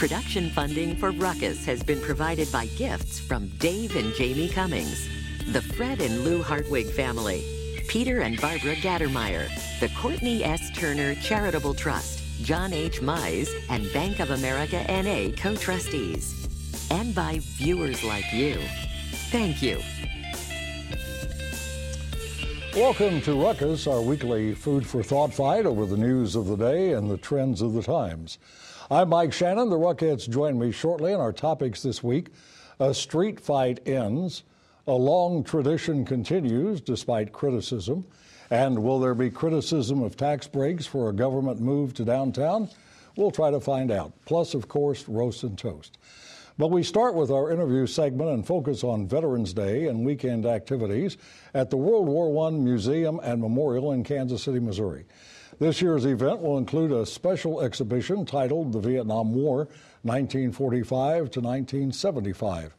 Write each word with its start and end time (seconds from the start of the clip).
Production 0.00 0.48
funding 0.48 0.96
for 0.96 1.10
Ruckus 1.10 1.62
has 1.66 1.82
been 1.82 2.00
provided 2.00 2.50
by 2.50 2.64
gifts 2.68 3.20
from 3.20 3.48
Dave 3.58 3.96
and 3.96 4.14
Jamie 4.14 4.48
Cummings, 4.48 5.06
the 5.52 5.60
Fred 5.60 6.00
and 6.00 6.24
Lou 6.24 6.42
Hartwig 6.42 6.86
family, 6.86 7.44
Peter 7.86 8.20
and 8.20 8.40
Barbara 8.40 8.76
Gattermeyer, 8.76 9.46
the 9.78 9.90
Courtney 9.90 10.42
S. 10.42 10.70
Turner 10.70 11.14
Charitable 11.16 11.74
Trust, 11.74 12.22
John 12.42 12.72
H. 12.72 13.02
Mize, 13.02 13.50
and 13.68 13.92
Bank 13.92 14.20
of 14.20 14.30
America 14.30 14.82
NA 14.88 15.36
co 15.36 15.54
trustees, 15.54 16.48
and 16.90 17.14
by 17.14 17.40
viewers 17.42 18.02
like 18.02 18.32
you. 18.32 18.58
Thank 19.30 19.60
you. 19.60 19.82
Welcome 22.74 23.20
to 23.20 23.34
Ruckus, 23.34 23.86
our 23.86 24.00
weekly 24.00 24.54
food 24.54 24.86
for 24.86 25.02
thought 25.02 25.34
fight 25.34 25.66
over 25.66 25.84
the 25.84 25.98
news 25.98 26.36
of 26.36 26.46
the 26.46 26.56
day 26.56 26.94
and 26.94 27.10
the 27.10 27.18
trends 27.18 27.60
of 27.60 27.74
the 27.74 27.82
times. 27.82 28.38
I'm 28.92 29.10
Mike 29.10 29.30
Shanin. 29.30 29.70
The 29.70 29.78
Ruckettes 29.78 30.28
join 30.28 30.58
me 30.58 30.72
shortly 30.72 31.14
on 31.14 31.20
our 31.20 31.32
topics 31.32 31.80
this 31.80 32.02
week. 32.02 32.30
A 32.80 32.92
street 32.92 33.38
fight 33.38 33.86
ends, 33.86 34.42
a 34.88 34.92
long 34.92 35.44
tradition 35.44 36.04
continues 36.04 36.80
despite 36.80 37.30
criticism, 37.32 38.04
and 38.50 38.82
will 38.82 38.98
there 38.98 39.14
be 39.14 39.30
criticism 39.30 40.02
of 40.02 40.16
tax 40.16 40.48
breaks 40.48 40.86
for 40.86 41.08
a 41.08 41.12
government 41.12 41.60
move 41.60 41.94
to 41.94 42.04
downtown? 42.04 42.68
We'll 43.14 43.30
try 43.30 43.52
to 43.52 43.60
find 43.60 43.92
out. 43.92 44.12
Plus, 44.24 44.54
of 44.54 44.66
course, 44.66 45.08
roast 45.08 45.44
and 45.44 45.56
toast. 45.56 45.96
But 46.58 46.72
we 46.72 46.82
start 46.82 47.14
with 47.14 47.30
our 47.30 47.52
interview 47.52 47.86
segment 47.86 48.30
and 48.30 48.44
focus 48.44 48.82
on 48.82 49.06
Veterans 49.06 49.52
Day 49.52 49.86
and 49.86 50.04
weekend 50.04 50.46
activities 50.46 51.16
at 51.54 51.70
the 51.70 51.76
World 51.76 52.08
War 52.08 52.48
I 52.48 52.50
Museum 52.50 53.20
and 53.22 53.40
Memorial 53.40 53.92
in 53.92 54.02
Kansas 54.02 54.42
City, 54.42 54.58
Missouri. 54.58 55.04
This 55.58 55.82
year's 55.82 56.04
event 56.04 56.40
will 56.40 56.58
include 56.58 56.92
a 56.92 57.04
special 57.04 57.60
exhibition 57.60 58.24
titled 58.24 58.72
The 58.72 58.80
Vietnam 58.80 59.34
War, 59.34 59.68
1945 60.02 61.30
to 61.32 61.40
1975. 61.40 62.76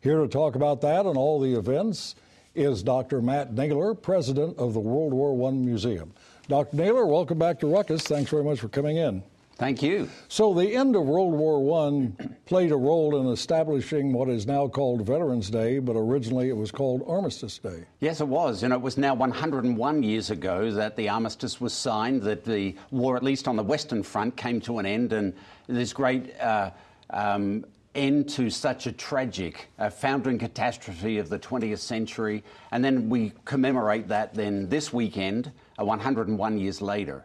Here 0.00 0.18
to 0.18 0.28
talk 0.28 0.54
about 0.54 0.80
that 0.80 1.06
and 1.06 1.16
all 1.16 1.40
the 1.40 1.54
events 1.54 2.16
is 2.54 2.82
Dr. 2.82 3.22
Matt 3.22 3.54
Naylor, 3.54 3.94
president 3.94 4.58
of 4.58 4.74
the 4.74 4.80
World 4.80 5.14
War 5.14 5.48
I 5.48 5.52
Museum. 5.52 6.12
Dr. 6.48 6.76
Naylor, 6.76 7.06
welcome 7.06 7.38
back 7.38 7.60
to 7.60 7.66
Ruckus. 7.66 8.02
Thanks 8.02 8.30
very 8.30 8.44
much 8.44 8.58
for 8.58 8.68
coming 8.68 8.96
in. 8.96 9.22
Thank 9.58 9.82
you. 9.82 10.08
So, 10.28 10.54
the 10.54 10.76
end 10.76 10.94
of 10.94 11.02
World 11.02 11.34
War 11.34 11.88
I 11.88 12.12
played 12.46 12.70
a 12.70 12.76
role 12.76 13.20
in 13.20 13.26
establishing 13.26 14.12
what 14.12 14.28
is 14.28 14.46
now 14.46 14.68
called 14.68 15.04
Veterans 15.04 15.50
Day, 15.50 15.80
but 15.80 15.96
originally 15.96 16.48
it 16.48 16.56
was 16.56 16.70
called 16.70 17.02
Armistice 17.08 17.58
Day. 17.58 17.84
Yes, 17.98 18.20
it 18.20 18.28
was. 18.28 18.62
And 18.62 18.72
it 18.72 18.80
was 18.80 18.96
now 18.96 19.14
101 19.14 20.02
years 20.04 20.30
ago 20.30 20.70
that 20.70 20.94
the 20.94 21.08
armistice 21.08 21.60
was 21.60 21.72
signed, 21.72 22.22
that 22.22 22.44
the 22.44 22.76
war, 22.92 23.16
at 23.16 23.24
least 23.24 23.48
on 23.48 23.56
the 23.56 23.64
Western 23.64 24.04
Front, 24.04 24.36
came 24.36 24.60
to 24.60 24.78
an 24.78 24.86
end, 24.86 25.12
and 25.12 25.34
this 25.66 25.92
great 25.92 26.38
uh, 26.38 26.70
um, 27.10 27.64
end 27.96 28.28
to 28.28 28.50
such 28.50 28.86
a 28.86 28.92
tragic 28.92 29.66
uh, 29.80 29.90
foundering 29.90 30.38
catastrophe 30.38 31.18
of 31.18 31.28
the 31.28 31.38
20th 31.38 31.78
century. 31.78 32.44
And 32.70 32.84
then 32.84 33.08
we 33.08 33.32
commemorate 33.44 34.06
that 34.06 34.34
then 34.34 34.68
this 34.68 34.92
weekend, 34.92 35.50
uh, 35.80 35.84
101 35.84 36.58
years 36.58 36.80
later. 36.80 37.24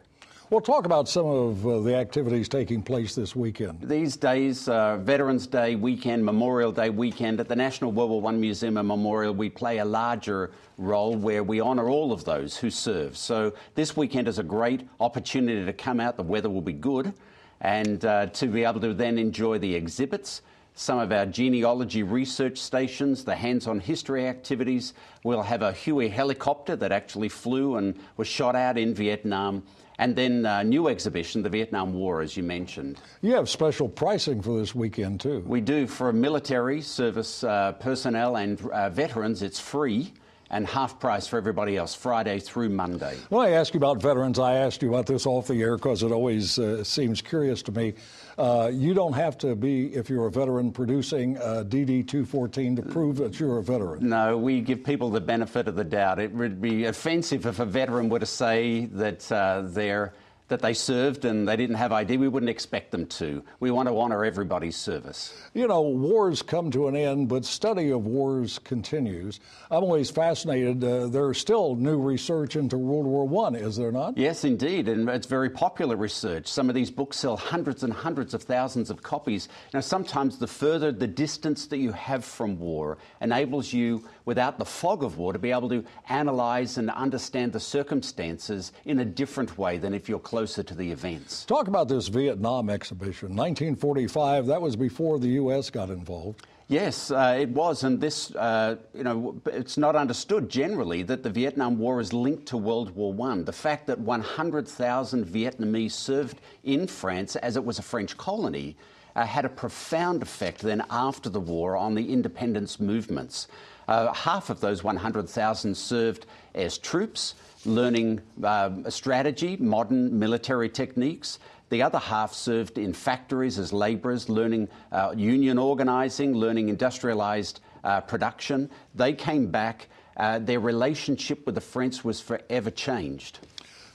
We'll 0.53 0.61
talk 0.61 0.85
about 0.85 1.09
some 1.09 1.25
of 1.25 1.65
uh, 1.65 1.79
the 1.79 1.95
activities 1.95 2.47
taking 2.47 2.83
place 2.83 3.15
this 3.15 3.35
weekend. 3.35 3.89
These 3.89 4.17
days, 4.17 4.69
uh, 4.69 4.97
Veterans 4.97 5.47
Day 5.47 5.73
weekend, 5.73 6.23
Memorial 6.23 6.71
Day 6.71 6.91
weekend, 6.91 7.39
at 7.39 7.47
the 7.47 7.55
National 7.55 7.91
World 7.91 8.11
War 8.11 8.27
I 8.27 8.33
Museum 8.33 8.77
and 8.77 8.87
Memorial, 8.87 9.33
we 9.33 9.49
play 9.49 9.79
a 9.79 9.85
larger 9.85 10.51
role 10.77 11.15
where 11.15 11.43
we 11.43 11.59
honour 11.59 11.89
all 11.89 12.11
of 12.11 12.23
those 12.23 12.55
who 12.55 12.69
serve. 12.69 13.17
So 13.17 13.51
this 13.73 13.97
weekend 13.97 14.27
is 14.27 14.37
a 14.37 14.43
great 14.43 14.87
opportunity 14.99 15.65
to 15.65 15.73
come 15.73 15.99
out. 15.99 16.17
The 16.17 16.21
weather 16.21 16.51
will 16.51 16.61
be 16.61 16.73
good, 16.73 17.15
and 17.61 18.05
uh, 18.05 18.27
to 18.27 18.45
be 18.45 18.63
able 18.63 18.81
to 18.81 18.93
then 18.93 19.17
enjoy 19.17 19.57
the 19.57 19.73
exhibits 19.73 20.43
some 20.75 20.97
of 20.97 21.11
our 21.11 21.25
genealogy 21.25 22.01
research 22.01 22.57
stations, 22.57 23.23
the 23.23 23.35
hands 23.35 23.67
on 23.67 23.79
history 23.79 24.27
activities. 24.27 24.93
We'll 25.23 25.43
have 25.43 25.61
a 25.61 25.71
Huey 25.71 26.09
helicopter 26.09 26.75
that 26.75 26.91
actually 26.91 27.29
flew 27.29 27.77
and 27.77 27.95
was 28.17 28.27
shot 28.27 28.55
out 28.55 28.77
in 28.77 28.93
Vietnam. 28.95 29.63
And 29.99 30.15
then 30.15 30.45
a 30.45 30.49
uh, 30.49 30.63
new 30.63 30.87
exhibition, 30.87 31.43
the 31.43 31.49
Vietnam 31.49 31.93
War, 31.93 32.21
as 32.21 32.35
you 32.35 32.43
mentioned. 32.43 32.99
You 33.21 33.33
have 33.35 33.47
special 33.47 33.87
pricing 33.87 34.41
for 34.41 34.57
this 34.57 34.73
weekend, 34.73 35.21
too. 35.21 35.43
We 35.45 35.61
do. 35.61 35.85
For 35.85 36.11
military 36.11 36.81
service 36.81 37.43
uh, 37.43 37.73
personnel 37.73 38.37
and 38.37 38.59
uh, 38.69 38.89
veterans, 38.89 39.41
it's 39.43 39.59
free 39.59 40.13
and 40.49 40.67
half 40.67 40.99
price 40.99 41.27
for 41.27 41.37
everybody 41.37 41.77
else, 41.77 41.95
Friday 41.95 42.39
through 42.39 42.69
Monday. 42.69 43.17
Well, 43.29 43.41
I 43.41 43.51
asked 43.51 43.73
you 43.73 43.79
about 43.79 44.01
veterans. 44.01 44.39
I 44.39 44.55
asked 44.55 44.81
you 44.81 44.89
about 44.89 45.05
this 45.05 45.25
off 45.25 45.47
the 45.47 45.61
air 45.61 45.77
because 45.77 46.03
it 46.03 46.11
always 46.11 46.59
uh, 46.59 46.83
seems 46.83 47.21
curious 47.21 47.61
to 47.63 47.71
me. 47.71 47.93
Uh, 48.37 48.69
you 48.73 48.93
don't 48.93 49.13
have 49.13 49.37
to 49.39 49.55
be, 49.55 49.93
if 49.93 50.09
you're 50.09 50.27
a 50.27 50.31
veteran, 50.31 50.71
producing 50.71 51.35
DD 51.35 52.07
214 52.07 52.75
to 52.77 52.81
prove 52.81 53.17
that 53.17 53.39
you're 53.39 53.59
a 53.59 53.63
veteran. 53.63 54.09
No, 54.09 54.37
we 54.37 54.61
give 54.61 54.83
people 54.83 55.09
the 55.09 55.21
benefit 55.21 55.67
of 55.67 55.75
the 55.75 55.83
doubt. 55.83 56.19
It 56.19 56.31
would 56.33 56.61
be 56.61 56.85
offensive 56.85 57.45
if 57.45 57.59
a 57.59 57.65
veteran 57.65 58.09
were 58.09 58.19
to 58.19 58.25
say 58.25 58.85
that 58.85 59.31
uh, 59.31 59.63
they're 59.65 60.13
that 60.49 60.61
they 60.61 60.73
served 60.73 61.25
and 61.25 61.47
they 61.47 61.55
didn't 61.55 61.77
have 61.77 61.91
ID, 61.91 62.17
we 62.17 62.27
wouldn't 62.27 62.49
expect 62.49 62.91
them 62.91 63.05
to. 63.05 63.43
We 63.59 63.71
want 63.71 63.89
to 63.89 63.97
honour 63.97 64.25
everybody's 64.25 64.75
service. 64.75 65.33
You 65.53 65.67
know, 65.67 65.81
wars 65.81 66.41
come 66.41 66.71
to 66.71 66.87
an 66.87 66.95
end, 66.95 67.29
but 67.29 67.45
study 67.45 67.91
of 67.91 68.05
wars 68.05 68.59
continues. 68.59 69.39
I'm 69.71 69.83
always 69.83 70.09
fascinated. 70.09 70.83
Uh, 70.83 71.07
there's 71.07 71.39
still 71.39 71.75
new 71.75 71.97
research 71.97 72.55
into 72.55 72.77
World 72.77 73.05
War 73.05 73.47
I, 73.47 73.55
is 73.55 73.77
there 73.77 73.91
not? 73.91 74.17
Yes, 74.17 74.43
indeed, 74.43 74.87
and 74.87 75.09
it's 75.09 75.27
very 75.27 75.49
popular 75.49 75.95
research. 75.95 76.47
Some 76.47 76.69
of 76.69 76.75
these 76.75 76.91
books 76.91 77.17
sell 77.17 77.37
hundreds 77.37 77.83
and 77.83 77.93
hundreds 77.93 78.33
of 78.33 78.43
thousands 78.43 78.89
of 78.89 79.01
copies. 79.01 79.49
Now, 79.73 79.79
sometimes 79.79 80.37
the 80.37 80.47
further 80.47 80.91
the 80.91 81.07
distance 81.07 81.67
that 81.67 81.77
you 81.77 81.91
have 81.93 82.25
from 82.25 82.59
war 82.59 82.97
enables 83.21 83.73
you, 83.73 84.03
without 84.25 84.59
the 84.59 84.65
fog 84.65 85.03
of 85.03 85.17
war, 85.17 85.33
to 85.33 85.39
be 85.39 85.51
able 85.51 85.69
to 85.69 85.83
analyse 86.09 86.77
and 86.77 86.89
understand 86.91 87.53
the 87.53 87.59
circumstances 87.59 88.71
in 88.85 88.99
a 88.99 89.05
different 89.05 89.57
way 89.57 89.77
than 89.77 89.93
if 89.93 90.09
you're 90.09 90.19
closer 90.33 90.63
to 90.63 90.73
the 90.73 90.89
events. 90.89 91.45
Talk 91.45 91.67
about 91.67 91.87
this 91.87 92.07
Vietnam 92.07 92.67
exhibition. 92.67 93.35
1945, 93.35 94.47
that 94.47 94.59
was 94.59 94.75
before 94.75 95.19
the 95.19 95.27
U.S. 95.43 95.69
got 95.69 95.91
involved. 95.91 96.47
Yes, 96.67 97.11
uh, 97.11 97.37
it 97.39 97.49
was, 97.49 97.83
and 97.83 98.01
this, 98.01 98.33
uh, 98.33 98.77
you 98.95 99.03
know, 99.03 99.39
it's 99.45 99.77
not 99.77 99.95
understood 99.95 100.49
generally 100.49 101.03
that 101.03 101.21
the 101.21 101.29
Vietnam 101.29 101.77
War 101.77 101.99
is 101.99 102.13
linked 102.13 102.47
to 102.47 102.57
World 102.57 102.95
War 102.95 103.13
One. 103.13 103.45
The 103.45 103.53
fact 103.53 103.85
that 103.85 103.99
100,000 103.99 105.23
Vietnamese 105.23 105.91
served 105.91 106.41
in 106.63 106.87
France 106.87 107.35
as 107.35 107.55
it 107.55 107.63
was 107.63 107.77
a 107.77 107.83
French 107.83 108.17
colony 108.17 108.75
uh, 109.15 109.27
had 109.27 109.45
a 109.45 109.49
profound 109.49 110.23
effect 110.23 110.61
then 110.61 110.83
after 110.89 111.29
the 111.29 111.39
war 111.39 111.77
on 111.77 111.93
the 111.93 112.11
independence 112.11 112.79
movements. 112.79 113.49
Uh, 113.87 114.11
half 114.13 114.49
of 114.49 114.61
those 114.61 114.83
100,000 114.83 115.77
served 115.77 116.25
as 116.55 116.79
troops 116.79 117.35
learning 117.65 118.21
uh, 118.43 118.89
strategy, 118.89 119.57
modern 119.57 120.17
military 120.17 120.69
techniques. 120.69 121.39
The 121.69 121.81
other 121.81 121.99
half 121.99 122.33
served 122.33 122.77
in 122.77 122.93
factories 122.93 123.57
as 123.57 123.73
labourers, 123.73 124.29
learning 124.29 124.69
uh, 124.91 125.13
union 125.15 125.57
organising, 125.57 126.33
learning 126.33 126.75
industrialised 126.75 127.59
uh, 127.83 128.01
production. 128.01 128.69
They 128.95 129.13
came 129.13 129.47
back. 129.47 129.87
Uh, 130.15 130.39
their 130.39 130.59
relationship 130.59 131.45
with 131.45 131.55
the 131.55 131.61
French 131.61 132.03
was 132.03 132.21
forever 132.21 132.69
changed. 132.69 133.39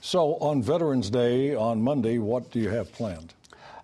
So, 0.01 0.35
on 0.35 0.61
Veterans 0.61 1.09
Day 1.09 1.55
on 1.55 1.81
Monday, 1.81 2.17
what 2.17 2.51
do 2.51 2.59
you 2.59 2.69
have 2.69 2.91
planned? 2.91 3.33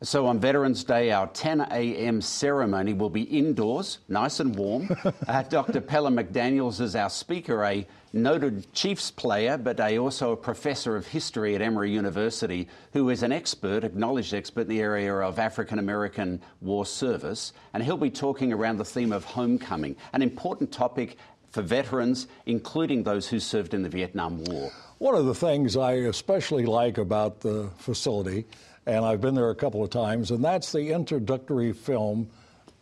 So 0.05 0.27
on 0.27 0.39
Veterans 0.39 0.83
Day, 0.83 1.09
our 1.11 1.25
10 1.25 1.61
a.m. 1.61 2.21
ceremony 2.21 2.93
will 2.93 3.09
be 3.09 3.23
indoors, 3.23 3.97
nice 4.07 4.39
and 4.39 4.55
warm. 4.55 4.87
uh, 5.27 5.41
Dr. 5.41 5.81
Pellom 5.81 6.21
McDaniels 6.23 6.79
is 6.79 6.95
our 6.95 7.09
speaker, 7.09 7.63
a 7.63 7.87
noted 8.13 8.71
Chiefs 8.71 9.09
player, 9.09 9.57
but 9.57 9.79
a, 9.79 9.97
also 9.97 10.33
a 10.33 10.37
professor 10.37 10.95
of 10.95 11.07
history 11.07 11.55
at 11.55 11.61
Emory 11.63 11.91
University, 11.91 12.67
who 12.93 13.09
is 13.09 13.23
an 13.23 13.31
expert, 13.31 13.83
acknowledged 13.83 14.35
expert 14.35 14.61
in 14.61 14.67
the 14.67 14.79
area 14.79 15.11
of 15.11 15.39
African 15.39 15.79
American 15.79 16.39
war 16.61 16.85
service. 16.85 17.51
And 17.73 17.81
he'll 17.81 17.97
be 17.97 18.11
talking 18.11 18.53
around 18.53 18.77
the 18.77 18.85
theme 18.85 19.11
of 19.11 19.23
homecoming, 19.23 19.95
an 20.13 20.21
important 20.21 20.71
topic 20.71 21.17
for 21.49 21.63
veterans, 21.63 22.27
including 22.45 23.01
those 23.01 23.27
who 23.27 23.39
served 23.39 23.73
in 23.73 23.81
the 23.81 23.89
Vietnam 23.89 24.43
War. 24.43 24.71
One 24.99 25.15
of 25.15 25.25
the 25.25 25.33
things 25.33 25.75
I 25.75 25.93
especially 25.93 26.65
like 26.65 26.99
about 26.99 27.39
the 27.39 27.71
facility 27.77 28.45
and 28.85 29.03
I've 29.03 29.21
been 29.21 29.35
there 29.35 29.49
a 29.49 29.55
couple 29.55 29.83
of 29.83 29.89
times, 29.89 30.31
and 30.31 30.43
that's 30.43 30.71
the 30.71 30.91
introductory 30.91 31.73
film, 31.73 32.29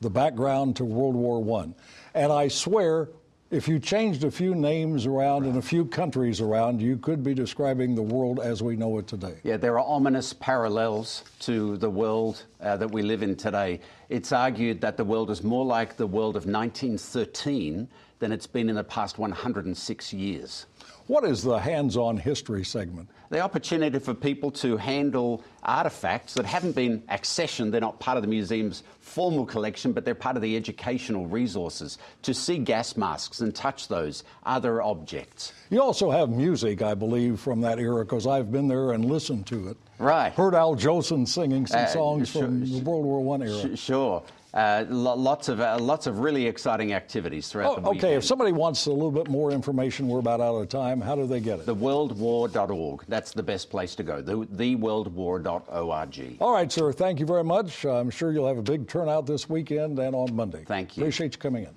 The 0.02 0.10
Background 0.10 0.76
to 0.78 0.86
World 0.86 1.16
War 1.16 1.62
I. 1.62 1.74
And 2.14 2.32
I 2.32 2.50
swear, 2.50 3.10
if 3.50 3.68
you 3.68 3.80
changed 3.80 4.24
a 4.24 4.32
few 4.32 4.56
names 4.56 5.06
around 5.06 5.46
and 5.46 5.58
a 5.58 5.62
few 5.62 5.86
countries 5.86 6.42
around, 6.42 6.82
you 6.82 6.98
could 6.98 7.24
be 7.24 7.34
describing 7.34 7.96
the 7.96 8.02
world 8.02 8.40
as 8.40 8.64
we 8.64 8.76
know 8.76 8.98
it 8.98 9.08
today. 9.08 9.36
Yeah, 9.44 9.58
there 9.58 9.80
are 9.80 9.86
ominous 9.86 10.34
parallels 10.34 11.24
to 11.42 11.78
the 11.78 11.90
world 11.90 12.44
uh, 12.60 12.78
that 12.78 12.92
we 12.92 13.02
live 13.02 13.24
in 13.24 13.36
today. 13.36 13.80
it's 14.10 14.32
argued 14.32 14.82
that 14.82 14.98
the 14.98 15.06
world 15.06 15.30
is 15.30 15.44
more 15.44 15.66
like 15.66 15.98
the 15.98 16.08
world 16.08 16.36
of 16.36 16.46
1913 16.46 17.88
than 18.24 18.32
it's 18.32 18.48
been 18.48 18.70
in 18.70 18.76
the 18.76 18.84
past 18.86 19.18
106 19.18 20.14
years. 20.14 20.66
What 21.08 21.26
is 21.26 21.44
the 21.44 21.58
hands 21.60 21.98
on 21.98 22.16
history 22.16 22.64
segment? 22.64 23.10
The 23.32 23.42
opportunity 23.42 24.00
for 24.00 24.14
people 24.14 24.50
to 24.52 24.78
handle 24.78 25.44
artefacts 25.66 26.34
that 26.36 26.46
haven't 26.46 26.72
been 26.74 27.02
accessioned, 27.10 27.72
they're 27.72 27.82
not 27.82 28.00
part 28.00 28.16
of 28.16 28.24
the 28.24 28.30
museum's 28.30 28.84
formal 29.02 29.46
collection, 29.46 29.92
but 29.92 30.06
they're 30.06 30.16
part 30.16 30.38
of 30.38 30.42
the 30.42 30.56
educational 30.56 31.28
resources, 31.28 31.98
to 32.22 32.34
see 32.34 32.60
gas 32.60 32.96
masks 32.96 33.42
and 33.42 33.54
touch 33.54 33.90
those 33.90 34.24
other 34.46 34.82
objects. 34.82 35.52
You 35.70 35.82
also 35.82 36.10
have 36.10 36.30
music, 36.30 36.82
I 36.82 36.94
believe, 36.94 37.42
from 37.42 37.60
that 37.60 37.78
era, 37.78 38.06
because 38.06 38.26
I've 38.26 38.54
been 38.54 38.70
there 38.70 38.94
and 38.94 39.04
listened 39.04 39.48
to 39.48 39.68
it. 39.68 39.78
Right. 40.00 40.32
Heard 40.32 40.56
Al 40.56 40.78
Jolson 40.78 41.28
singing 41.28 41.68
some 41.68 41.82
Uh, 41.82 41.88
songs 41.88 42.30
sure, 42.30 42.44
from 42.44 42.62
the 42.62 42.80
World 42.80 43.04
War 43.04 43.22
One 43.22 43.44
era. 43.44 43.76
Sure. 43.76 44.24
Uh, 44.54 44.86
lo- 44.88 45.16
lots 45.16 45.50
of 45.50 45.60
uh, 45.60 45.80
lots 45.80 46.06
of 46.06 46.20
really 46.20 46.46
exciting 46.46 46.94
activities 46.94 47.48
throughout 47.48 47.82
the 47.82 47.88
Oh, 47.88 47.92
weekend. 47.92 48.04
okay, 48.06 48.16
if 48.16 48.24
somebody 48.24 48.52
wants 48.52 48.86
a 48.86 48.92
little 48.92 49.10
bit 49.10 49.28
more 49.28 49.52
information, 49.52 50.08
we're 50.08 50.20
about 50.20 50.42
out 50.42 50.54
of 50.56 50.70
time. 50.70 51.02
How 51.02 51.16
do 51.16 51.26
they 51.26 51.40
get 51.40 51.60
it? 51.60 51.66
theworldwar.org. 51.66 53.04
That's 53.08 53.32
the 53.32 53.42
best 53.42 53.72
place 53.72 53.96
to 53.96 54.04
go. 54.04 54.22
The, 54.22 54.46
theworldwar.org. 54.46 56.38
All 56.40 56.54
right, 56.54 56.72
sir. 56.72 56.92
Thank 56.92 57.20
you 57.20 57.26
very 57.26 57.44
much. 57.44 57.84
I'm 57.84 58.12
sure 58.12 58.32
you'll 58.32 58.48
have 58.48 58.60
a 58.60 58.62
big 58.62 58.88
turnout 58.88 59.26
this 59.26 59.50
weekend 59.50 59.98
and 59.98 60.16
on 60.16 60.36
Monday. 60.36 60.64
Thank 60.66 60.98
you. 60.98 61.04
Appreciate 61.04 61.34
you 61.34 61.40
coming 61.40 61.64
in. 61.64 61.72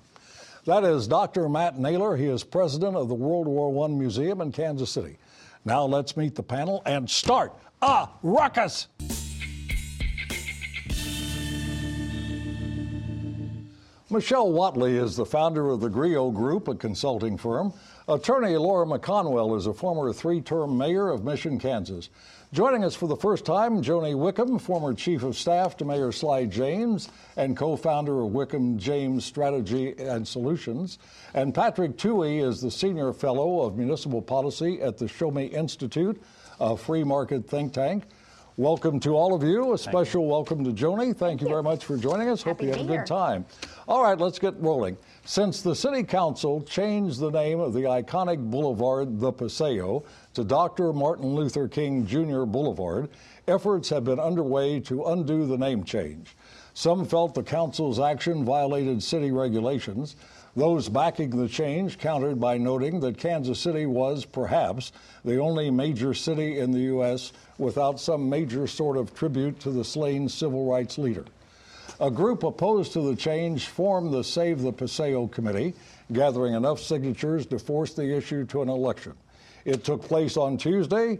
That 0.65 0.83
is 0.83 1.07
Dr. 1.07 1.49
Matt 1.49 1.79
Naylor. 1.79 2.15
He 2.15 2.25
is 2.27 2.43
president 2.43 2.95
of 2.95 3.07
the 3.07 3.15
World 3.15 3.47
War 3.47 3.85
I 3.85 3.87
Museum 3.87 4.41
in 4.41 4.51
Kansas 4.51 4.91
City. 4.91 5.17
Now 5.65 5.83
let's 5.85 6.15
meet 6.15 6.35
the 6.35 6.43
panel 6.43 6.83
and 6.85 7.09
start 7.09 7.53
a 7.81 8.07
ruckus. 8.21 8.87
Michele 14.09 14.53
Watley 14.53 14.95
is 14.95 15.17
the 15.17 15.25
founder 15.25 15.69
of 15.69 15.81
the 15.81 15.89
Griot 15.89 16.33
Group, 16.33 16.69
a 16.69 16.75
consulting 16.75 17.37
firm. 17.37 17.73
Attorney 18.07 18.55
Laura 18.55 18.85
McConwell 18.85 19.57
is 19.57 19.67
a 19.67 19.73
former 19.73 20.13
three 20.13 20.39
term 20.39 20.77
mayor 20.77 21.09
of 21.09 21.25
Mission, 21.25 21.59
Kansas. 21.59 22.09
Joining 22.53 22.85
us 22.85 22.95
for 22.95 23.07
the 23.07 23.17
first 23.17 23.43
time, 23.43 23.83
Joni 23.83 24.17
Wickham, 24.17 24.59
former 24.59 24.93
chief 24.93 25.23
of 25.23 25.35
staff 25.35 25.75
to 25.75 25.85
Mayor 25.85 26.13
Sly 26.13 26.45
James 26.45 27.09
and 27.35 27.57
co 27.57 27.75
founder 27.75 28.21
of 28.21 28.31
Wickham 28.31 28.77
James 28.77 29.25
Strategy 29.25 29.93
and 29.99 30.25
Solutions. 30.25 30.99
And 31.33 31.53
Patrick 31.53 31.97
Tuohey 31.97 32.41
is 32.41 32.61
the 32.61 32.71
senior 32.71 33.11
fellow 33.11 33.65
of 33.65 33.75
municipal 33.75 34.21
policy 34.21 34.81
at 34.81 34.97
the 34.97 35.09
Show 35.09 35.31
Me 35.31 35.47
Institute, 35.47 36.23
a 36.61 36.77
free 36.77 37.03
market 37.03 37.45
think 37.45 37.73
tank. 37.73 38.05
Welcome 38.59 38.99
to 39.01 39.11
all 39.11 39.35
of 39.35 39.43
you. 39.43 39.73
A 39.73 39.77
special 39.77 40.25
welcome 40.25 40.63
to 40.63 40.71
Joni. 40.71 41.15
Thank, 41.15 41.41
you 41.41 41.47
very 41.47 41.61
much 41.61 41.85
for 41.85 41.95
joining 41.95 42.27
us. 42.27 42.41
Hope 42.41 42.59
you 42.59 42.71
to 42.71 42.73
had 42.73 42.79
a 42.81 42.83
be 42.85 42.87
good 42.87 42.93
here. 42.95 43.05
time. 43.05 43.45
All 43.87 44.01
right, 44.01 44.17
let's 44.17 44.39
get 44.39 44.59
rolling. 44.59 44.97
Since 45.25 45.61
the 45.61 45.75
City 45.75 46.01
Council 46.01 46.63
changed 46.63 47.19
the 47.19 47.29
name 47.29 47.59
of 47.59 47.75
the 47.75 47.81
iconic 47.81 48.39
boulevard, 48.49 49.19
the 49.19 49.31
Paseo, 49.31 50.03
to 50.33 50.43
Dr. 50.43 50.91
Martin 50.91 51.35
Luther 51.35 51.67
King 51.67 52.03
Jr. 52.07 52.45
Boulevard, 52.45 53.09
efforts 53.47 53.89
have 53.89 54.05
been 54.05 54.19
underway 54.19 54.79
to 54.79 55.05
undo 55.05 55.45
the 55.45 55.57
name 55.59 55.83
change. 55.83 56.35
Some 56.73 57.05
felt 57.05 57.35
the 57.35 57.43
council's 57.43 57.99
action 57.99 58.43
violated 58.43 59.03
city 59.03 59.31
regulations. 59.31 60.15
Those 60.57 60.89
backing 60.89 61.29
the 61.29 61.47
change 61.47 61.99
countered 61.99 62.39
by 62.39 62.57
noting 62.57 62.99
that 63.01 63.19
Kansas 63.19 63.59
City 63.59 63.85
was, 63.85 64.25
perhaps, 64.25 64.91
the 65.23 65.37
only 65.37 65.69
major 65.69 66.15
city 66.15 66.57
in 66.57 66.71
the 66.71 66.79
U.S. 66.79 67.31
without 67.59 67.99
some 67.99 68.27
major 68.27 68.65
sort 68.65 68.97
of 68.97 69.13
tribute 69.13 69.59
to 69.59 69.69
the 69.69 69.83
slain 69.83 70.27
civil 70.27 70.65
rights 70.65 70.97
leader. 70.97 71.25
A 71.99 72.09
group 72.09 72.41
opposed 72.41 72.91
to 72.93 73.01
the 73.01 73.15
change 73.15 73.67
formed 73.67 74.11
the 74.11 74.23
Save 74.23 74.63
the 74.63 74.71
Paseo 74.71 75.27
Committee, 75.27 75.75
gathering 76.11 76.55
enough 76.55 76.79
signatures 76.79 77.45
to 77.45 77.59
force 77.59 77.93
the 77.93 78.17
issue 78.17 78.43
to 78.45 78.63
an 78.63 78.69
election. 78.69 79.13
It 79.63 79.83
took 79.83 80.01
place 80.01 80.37
on 80.37 80.57
Tuesday. 80.57 81.19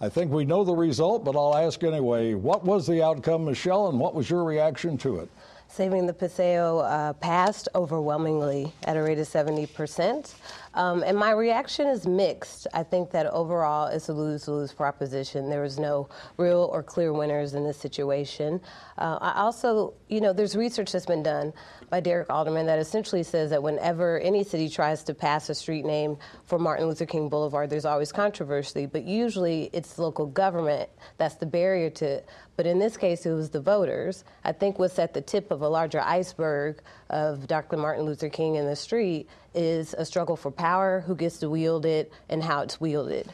I 0.00 0.08
think 0.08 0.32
we 0.32 0.44
know 0.44 0.64
the 0.64 0.74
result, 0.74 1.24
but 1.24 1.36
I'll 1.36 1.56
ask 1.56 1.84
anyway. 1.84 2.34
What 2.34 2.64
was 2.64 2.84
the 2.88 3.00
outcome, 3.00 3.44
Michele, 3.44 3.90
and 3.90 4.00
what 4.00 4.16
was 4.16 4.28
your 4.28 4.42
reaction 4.42 4.98
to 4.98 5.20
it? 5.20 5.30
Saving 5.68 6.06
the 6.06 6.12
Paseo 6.14 6.78
uh, 6.78 7.12
passed 7.14 7.68
overwhelmingly 7.74 8.72
at 8.84 8.96
a 8.96 9.02
rate 9.02 9.18
of 9.18 9.28
70%. 9.28 10.34
Um, 10.76 11.02
and 11.02 11.16
my 11.16 11.30
reaction 11.30 11.86
is 11.86 12.06
mixed. 12.06 12.66
I 12.74 12.82
think 12.82 13.10
that 13.12 13.26
overall 13.26 13.86
it's 13.86 14.10
a 14.10 14.12
lose 14.12 14.46
lose 14.46 14.74
proposition. 14.74 15.48
There 15.48 15.62
was 15.62 15.78
no 15.78 16.08
real 16.36 16.68
or 16.70 16.82
clear 16.82 17.14
winners 17.14 17.54
in 17.54 17.64
this 17.64 17.78
situation. 17.78 18.60
Uh, 18.98 19.18
I 19.22 19.40
also, 19.40 19.94
you 20.08 20.20
know, 20.20 20.34
there's 20.34 20.54
research 20.54 20.92
that's 20.92 21.06
been 21.06 21.22
done 21.22 21.54
by 21.88 22.00
Derek 22.00 22.30
Alderman 22.30 22.66
that 22.66 22.78
essentially 22.78 23.22
says 23.22 23.50
that 23.50 23.62
whenever 23.62 24.20
any 24.20 24.44
city 24.44 24.68
tries 24.68 25.02
to 25.04 25.14
pass 25.14 25.48
a 25.48 25.54
street 25.54 25.86
name 25.86 26.18
for 26.44 26.58
Martin 26.58 26.86
Luther 26.86 27.06
King 27.06 27.30
Boulevard, 27.30 27.70
there's 27.70 27.86
always 27.86 28.12
controversy, 28.12 28.84
but 28.84 29.04
usually 29.04 29.70
it's 29.72 29.98
local 29.98 30.26
government 30.26 30.90
that's 31.16 31.36
the 31.36 31.46
barrier 31.46 31.88
to 31.90 32.04
it. 32.04 32.28
But 32.56 32.66
in 32.66 32.78
this 32.78 32.96
case, 32.96 33.24
it 33.26 33.32
was 33.32 33.50
the 33.50 33.60
voters. 33.60 34.24
I 34.44 34.52
think 34.52 34.78
what's 34.78 34.98
at 34.98 35.14
the 35.14 35.20
tip 35.20 35.50
of 35.50 35.62
a 35.62 35.68
larger 35.68 36.00
iceberg 36.00 36.80
of 37.10 37.46
Dr. 37.46 37.76
Martin 37.76 38.04
Luther 38.04 38.28
King 38.28 38.56
in 38.56 38.66
the 38.66 38.76
street 38.76 39.28
is 39.56 39.94
a 39.94 40.04
struggle 40.04 40.36
for 40.36 40.50
power, 40.50 41.00
who 41.00 41.14
gets 41.14 41.38
to 41.38 41.50
wield 41.50 41.86
it, 41.86 42.12
and 42.28 42.42
how 42.42 42.60
it's 42.60 42.80
wielded. 42.80 43.32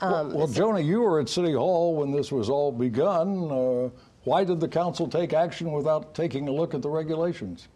Um, 0.00 0.34
well, 0.34 0.48
Joni, 0.48 0.84
you 0.84 1.00
were 1.00 1.20
at 1.20 1.28
City 1.28 1.52
Hall 1.52 1.94
when 1.94 2.10
this 2.10 2.32
was 2.32 2.50
all 2.50 2.72
begun. 2.72 3.50
Uh, 3.50 3.88
why 4.24 4.44
did 4.44 4.60
the 4.60 4.68
council 4.68 5.08
take 5.08 5.32
action 5.32 5.72
without 5.72 6.14
taking 6.14 6.48
a 6.48 6.52
look 6.52 6.74
at 6.74 6.82
the 6.82 6.90
regulations? 6.90 7.68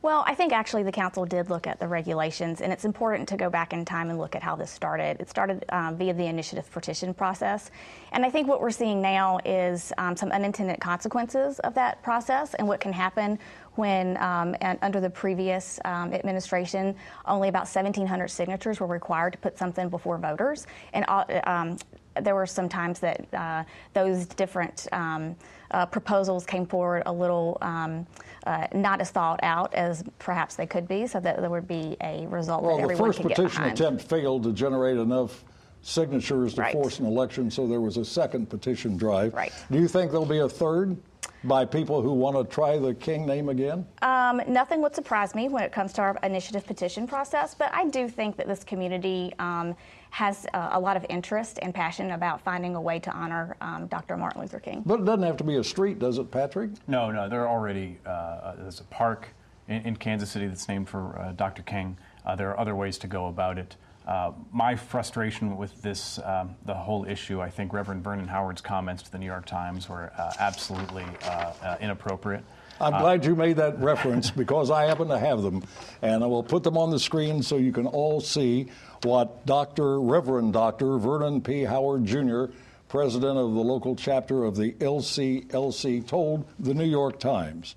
Well, 0.00 0.22
I 0.28 0.34
think 0.34 0.52
actually 0.52 0.84
the 0.84 0.92
council 0.92 1.26
did 1.26 1.50
look 1.50 1.66
at 1.66 1.80
the 1.80 1.88
regulations, 1.88 2.60
and 2.60 2.72
it's 2.72 2.84
important 2.84 3.28
to 3.30 3.36
go 3.36 3.50
back 3.50 3.72
in 3.72 3.84
time 3.84 4.10
and 4.10 4.18
look 4.18 4.36
at 4.36 4.44
how 4.44 4.54
this 4.54 4.70
started. 4.70 5.20
It 5.20 5.28
started 5.28 5.64
um, 5.70 5.96
via 5.96 6.14
the 6.14 6.26
initiative 6.26 6.70
petition 6.70 7.12
process, 7.12 7.72
and 8.12 8.24
I 8.24 8.30
think 8.30 8.46
what 8.46 8.60
we're 8.60 8.70
seeing 8.70 9.02
now 9.02 9.40
is 9.44 9.92
um, 9.98 10.16
some 10.16 10.30
unintended 10.30 10.80
consequences 10.80 11.58
of 11.60 11.74
that 11.74 12.00
process 12.00 12.54
and 12.54 12.68
what 12.68 12.78
can 12.78 12.92
happen 12.92 13.40
when, 13.74 14.16
um, 14.18 14.54
under 14.82 15.00
the 15.00 15.10
previous 15.10 15.80
um, 15.84 16.14
administration, 16.14 16.94
only 17.26 17.48
about 17.48 17.62
1,700 17.62 18.28
signatures 18.28 18.78
were 18.78 18.86
required 18.86 19.32
to 19.32 19.38
put 19.38 19.58
something 19.58 19.88
before 19.88 20.16
voters, 20.16 20.68
and 20.92 21.04
uh, 21.08 21.24
um, 21.44 21.76
there 22.20 22.34
were 22.34 22.46
some 22.46 22.68
times 22.68 23.00
that 23.00 23.26
uh, 23.34 23.64
those 23.94 24.26
different 24.26 24.86
um, 24.92 25.36
uh, 25.70 25.86
proposals 25.86 26.44
came 26.46 26.66
forward 26.66 27.02
a 27.06 27.12
little 27.12 27.58
um, 27.60 28.06
uh, 28.46 28.66
not 28.72 29.00
as 29.00 29.10
thought 29.10 29.40
out 29.42 29.72
as 29.74 30.04
perhaps 30.18 30.56
they 30.56 30.66
could 30.66 30.88
be, 30.88 31.06
so 31.06 31.20
that 31.20 31.40
there 31.40 31.50
would 31.50 31.68
be 31.68 31.96
a 32.02 32.26
result 32.28 32.62
Well, 32.62 32.76
that 32.76 32.86
the 32.86 32.92
everyone 32.94 33.08
first 33.10 33.20
could 33.20 33.28
get 33.28 33.36
petition 33.36 33.64
attempt 33.64 34.02
failed 34.02 34.42
to 34.44 34.52
generate 34.52 34.96
enough 34.96 35.44
signatures 35.82 36.54
to 36.54 36.62
Right. 36.62 36.72
force 36.72 36.98
an 36.98 37.06
election, 37.06 37.50
so 37.50 37.66
there 37.66 37.80
was 37.80 37.96
a 37.96 38.04
second 38.04 38.48
petition 38.48 38.96
drive. 38.96 39.34
Right. 39.34 39.52
Do 39.70 39.78
you 39.78 39.88
think 39.88 40.10
there'll 40.10 40.26
be 40.26 40.40
a 40.40 40.48
third 40.48 40.96
by 41.44 41.64
people 41.64 42.02
who 42.02 42.12
want 42.12 42.36
to 42.36 42.44
try 42.52 42.78
the 42.78 42.94
King 42.94 43.26
name 43.26 43.48
again? 43.48 43.86
Um, 44.02 44.42
nothing 44.48 44.82
would 44.82 44.94
surprise 44.94 45.34
me 45.34 45.48
when 45.48 45.62
it 45.62 45.70
comes 45.70 45.92
to 45.94 46.02
our 46.02 46.18
initiative 46.22 46.66
petition 46.66 47.06
process, 47.06 47.54
but 47.54 47.72
I 47.72 47.86
do 47.86 48.08
think 48.08 48.36
that 48.36 48.48
this 48.48 48.64
community 48.64 49.32
um, 49.38 49.76
has 50.10 50.46
uh, 50.54 50.70
a 50.72 50.80
lot 50.80 50.96
of 50.96 51.04
interest 51.08 51.58
and 51.62 51.74
passion 51.74 52.12
about 52.12 52.40
finding 52.40 52.74
a 52.74 52.80
way 52.80 52.98
to 52.98 53.10
honor 53.12 53.56
um, 53.60 53.86
Dr. 53.86 54.16
Martin 54.16 54.40
Luther 54.40 54.60
King. 54.60 54.82
But 54.84 55.00
it 55.00 55.04
doesn't 55.04 55.22
have 55.22 55.36
to 55.38 55.44
be 55.44 55.56
a 55.56 55.64
street, 55.64 55.98
does 55.98 56.18
it, 56.18 56.30
Patrick? 56.30 56.70
No, 56.86 57.10
no, 57.10 57.28
there 57.28 57.42
are 57.42 57.48
already, 57.48 57.98
uh, 58.06 58.54
there's 58.56 58.80
a 58.80 58.84
park 58.84 59.28
in, 59.68 59.82
in 59.82 59.96
Kansas 59.96 60.30
City 60.30 60.46
that's 60.46 60.68
named 60.68 60.88
for 60.88 61.18
uh, 61.18 61.32
Dr. 61.32 61.62
King. 61.62 61.96
Uh, 62.24 62.34
there 62.36 62.50
are 62.50 62.58
other 62.58 62.74
ways 62.74 62.98
to 62.98 63.06
go 63.06 63.26
about 63.28 63.58
it. 63.58 63.76
Uh, 64.08 64.32
my 64.52 64.74
frustration 64.74 65.58
with 65.58 65.82
this, 65.82 66.18
um, 66.24 66.56
the 66.64 66.72
whole 66.72 67.04
issue, 67.04 67.42
I 67.42 67.50
think 67.50 67.74
Reverend 67.74 68.02
Vernon 68.02 68.26
Howard's 68.26 68.62
comments 68.62 69.02
to 69.02 69.12
the 69.12 69.18
New 69.18 69.26
York 69.26 69.44
Times 69.44 69.86
were 69.88 70.10
uh, 70.16 70.32
absolutely 70.38 71.04
uh, 71.24 71.52
uh, 71.62 71.76
inappropriate. 71.80 72.42
I'm 72.80 72.94
uh, 72.94 73.00
glad 73.00 73.24
you 73.24 73.34
made 73.34 73.56
that 73.56 73.80
reference 73.80 74.30
because 74.30 74.70
I 74.70 74.84
happen 74.84 75.08
to 75.08 75.18
have 75.18 75.42
them. 75.42 75.64
And 76.02 76.22
I 76.22 76.26
will 76.26 76.42
put 76.42 76.62
them 76.62 76.76
on 76.76 76.90
the 76.90 76.98
screen 76.98 77.42
so 77.42 77.56
you 77.56 77.72
can 77.72 77.86
all 77.86 78.20
see 78.20 78.68
what 79.02 79.44
Dr. 79.46 80.00
Reverend 80.00 80.52
Dr. 80.52 80.98
Vernon 80.98 81.40
P. 81.40 81.64
Howard 81.64 82.04
Jr., 82.04 82.46
president 82.88 83.38
of 83.38 83.54
the 83.54 83.60
local 83.60 83.94
chapter 83.94 84.44
of 84.44 84.56
the 84.56 84.72
SCLC, 84.72 86.06
told 86.06 86.46
the 86.58 86.74
New 86.74 86.84
York 86.84 87.18
Times. 87.18 87.74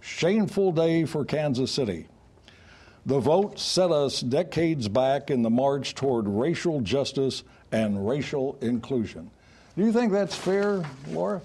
Shameful 0.00 0.72
day 0.72 1.04
for 1.04 1.24
Kansas 1.24 1.70
City. 1.70 2.06
The 3.06 3.20
vote 3.20 3.58
set 3.58 3.90
us 3.90 4.20
decades 4.20 4.88
back 4.88 5.30
in 5.30 5.42
the 5.42 5.50
march 5.50 5.94
toward 5.94 6.26
racial 6.28 6.80
justice 6.80 7.42
and 7.72 8.06
racial 8.06 8.58
inclusion. 8.60 9.30
Do 9.76 9.84
you 9.84 9.92
think 9.92 10.12
that's 10.12 10.34
fair, 10.34 10.84
Laura? 11.08 11.40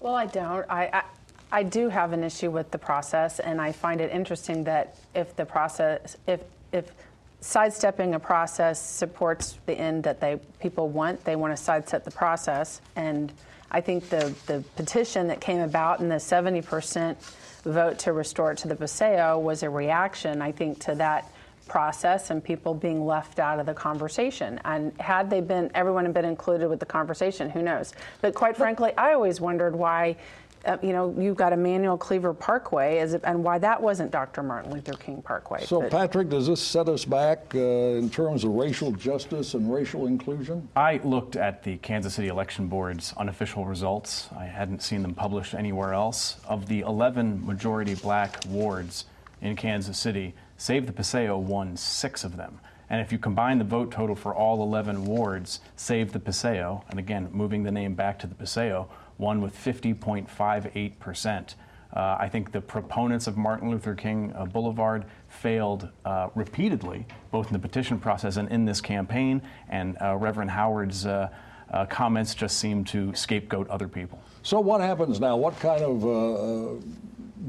Well, 0.00 0.14
I 0.14 0.26
don't. 0.26 0.68
I, 0.70 1.04
I, 1.50 1.62
do 1.62 1.88
have 1.88 2.12
an 2.12 2.24
issue 2.24 2.50
with 2.50 2.70
the 2.70 2.78
process, 2.78 3.38
and 3.38 3.60
I 3.60 3.72
find 3.72 4.00
it 4.00 4.10
interesting 4.10 4.64
that 4.64 4.96
if 5.14 5.34
the 5.36 5.46
process, 5.46 6.16
if, 6.26 6.40
if 6.72 6.90
sidestepping 7.40 8.14
a 8.14 8.20
process 8.20 8.80
supports 8.80 9.58
the 9.66 9.74
end 9.74 10.04
that 10.04 10.20
they 10.20 10.36
people 10.60 10.88
want, 10.88 11.24
they 11.24 11.36
want 11.36 11.56
to 11.56 11.62
sidestep 11.62 12.04
the 12.04 12.10
process. 12.10 12.80
And 12.96 13.32
I 13.70 13.80
think 13.80 14.08
the, 14.08 14.34
the 14.46 14.64
petition 14.76 15.28
that 15.28 15.40
came 15.40 15.60
about 15.60 16.00
and 16.00 16.10
the 16.10 16.16
70% 16.16 17.16
vote 17.64 17.98
to 18.00 18.12
restore 18.12 18.52
it 18.52 18.58
to 18.58 18.68
the 18.68 18.76
Paseo 18.76 19.38
was 19.38 19.62
a 19.62 19.70
reaction, 19.70 20.40
I 20.40 20.52
think, 20.52 20.80
to 20.84 20.94
that 20.96 21.30
process 21.66 22.30
and 22.30 22.42
people 22.42 22.74
being 22.74 23.04
left 23.04 23.38
out 23.38 23.58
of 23.58 23.66
the 23.66 23.74
conversation. 23.74 24.60
And 24.64 24.92
had 25.00 25.30
they 25.30 25.40
been, 25.40 25.70
everyone 25.74 26.04
had 26.04 26.14
been 26.14 26.24
included 26.24 26.68
with 26.68 26.80
the 26.80 26.86
conversation, 26.86 27.50
who 27.50 27.62
knows? 27.62 27.92
But 28.20 28.34
quite 28.34 28.56
frankly, 28.56 28.92
I 28.96 29.12
always 29.12 29.40
wondered 29.40 29.74
why 29.74 30.16
uh, 30.66 30.76
you 30.82 30.92
know, 30.92 31.14
you've 31.18 31.36
got 31.36 31.52
Emanuel 31.52 31.96
Cleaver 31.96 32.34
Parkway, 32.34 32.98
as, 32.98 33.14
and 33.14 33.42
why 33.42 33.58
that 33.58 33.80
wasn't 33.80 34.10
Dr. 34.10 34.42
Martin 34.42 34.72
Luther 34.72 34.94
King 34.94 35.22
Parkway. 35.22 35.64
So, 35.64 35.80
but, 35.80 35.90
Patrick, 35.90 36.28
does 36.28 36.46
this 36.48 36.60
set 36.60 36.88
us 36.88 37.04
back 37.04 37.54
uh, 37.54 37.58
in 37.58 38.10
terms 38.10 38.44
of 38.44 38.50
racial 38.50 38.92
justice 38.92 39.54
and 39.54 39.72
racial 39.72 40.06
inclusion? 40.06 40.68
I 40.74 41.00
looked 41.04 41.36
at 41.36 41.62
the 41.62 41.76
Kansas 41.78 42.14
City 42.14 42.28
Election 42.28 42.66
Board's 42.68 43.14
unofficial 43.16 43.64
results. 43.64 44.28
I 44.36 44.44
hadn't 44.44 44.82
seen 44.82 45.02
them 45.02 45.14
published 45.14 45.54
anywhere 45.54 45.94
else. 45.94 46.36
Of 46.48 46.66
the 46.66 46.80
11 46.80 47.46
majority 47.46 47.94
black 47.94 48.42
wards 48.48 49.04
in 49.40 49.56
Kansas 49.56 49.98
City, 49.98 50.34
Save 50.58 50.86
the 50.86 50.92
Paseo 50.92 51.38
won 51.38 51.76
six 51.76 52.24
of 52.24 52.36
them. 52.36 52.60
And 52.88 53.00
if 53.00 53.12
you 53.12 53.18
combine 53.18 53.58
the 53.58 53.64
vote 53.64 53.90
total 53.90 54.14
for 54.14 54.34
all 54.34 54.62
11 54.62 55.04
wards, 55.04 55.60
Save 55.74 56.12
the 56.12 56.20
Paseo, 56.20 56.84
and 56.88 56.98
again, 56.98 57.28
moving 57.32 57.62
the 57.62 57.72
name 57.72 57.94
back 57.94 58.18
to 58.20 58.26
the 58.26 58.34
Paseo, 58.34 58.88
won 59.18 59.40
with 59.40 59.54
50.58%. 59.56 61.54
Uh, 61.92 62.16
I 62.18 62.28
think 62.28 62.52
the 62.52 62.60
proponents 62.60 63.26
of 63.26 63.36
Martin 63.36 63.70
Luther 63.70 63.94
King 63.94 64.32
uh, 64.36 64.44
Boulevard 64.44 65.04
failed 65.28 65.88
uh, 66.04 66.28
repeatedly, 66.34 67.06
both 67.30 67.46
in 67.46 67.52
the 67.52 67.58
petition 67.58 67.98
process 67.98 68.36
and 68.36 68.50
in 68.50 68.64
this 68.64 68.80
campaign, 68.80 69.40
and 69.68 69.96
uh, 70.02 70.16
Reverend 70.16 70.50
Howard's 70.50 71.06
uh, 71.06 71.28
uh, 71.70 71.86
comments 71.86 72.34
just 72.34 72.58
seem 72.58 72.84
to 72.84 73.14
scapegoat 73.14 73.68
other 73.70 73.88
people. 73.88 74.20
So, 74.42 74.60
what 74.60 74.80
happens 74.80 75.20
now? 75.20 75.36
What 75.36 75.58
kind 75.58 75.82
of 75.82 76.82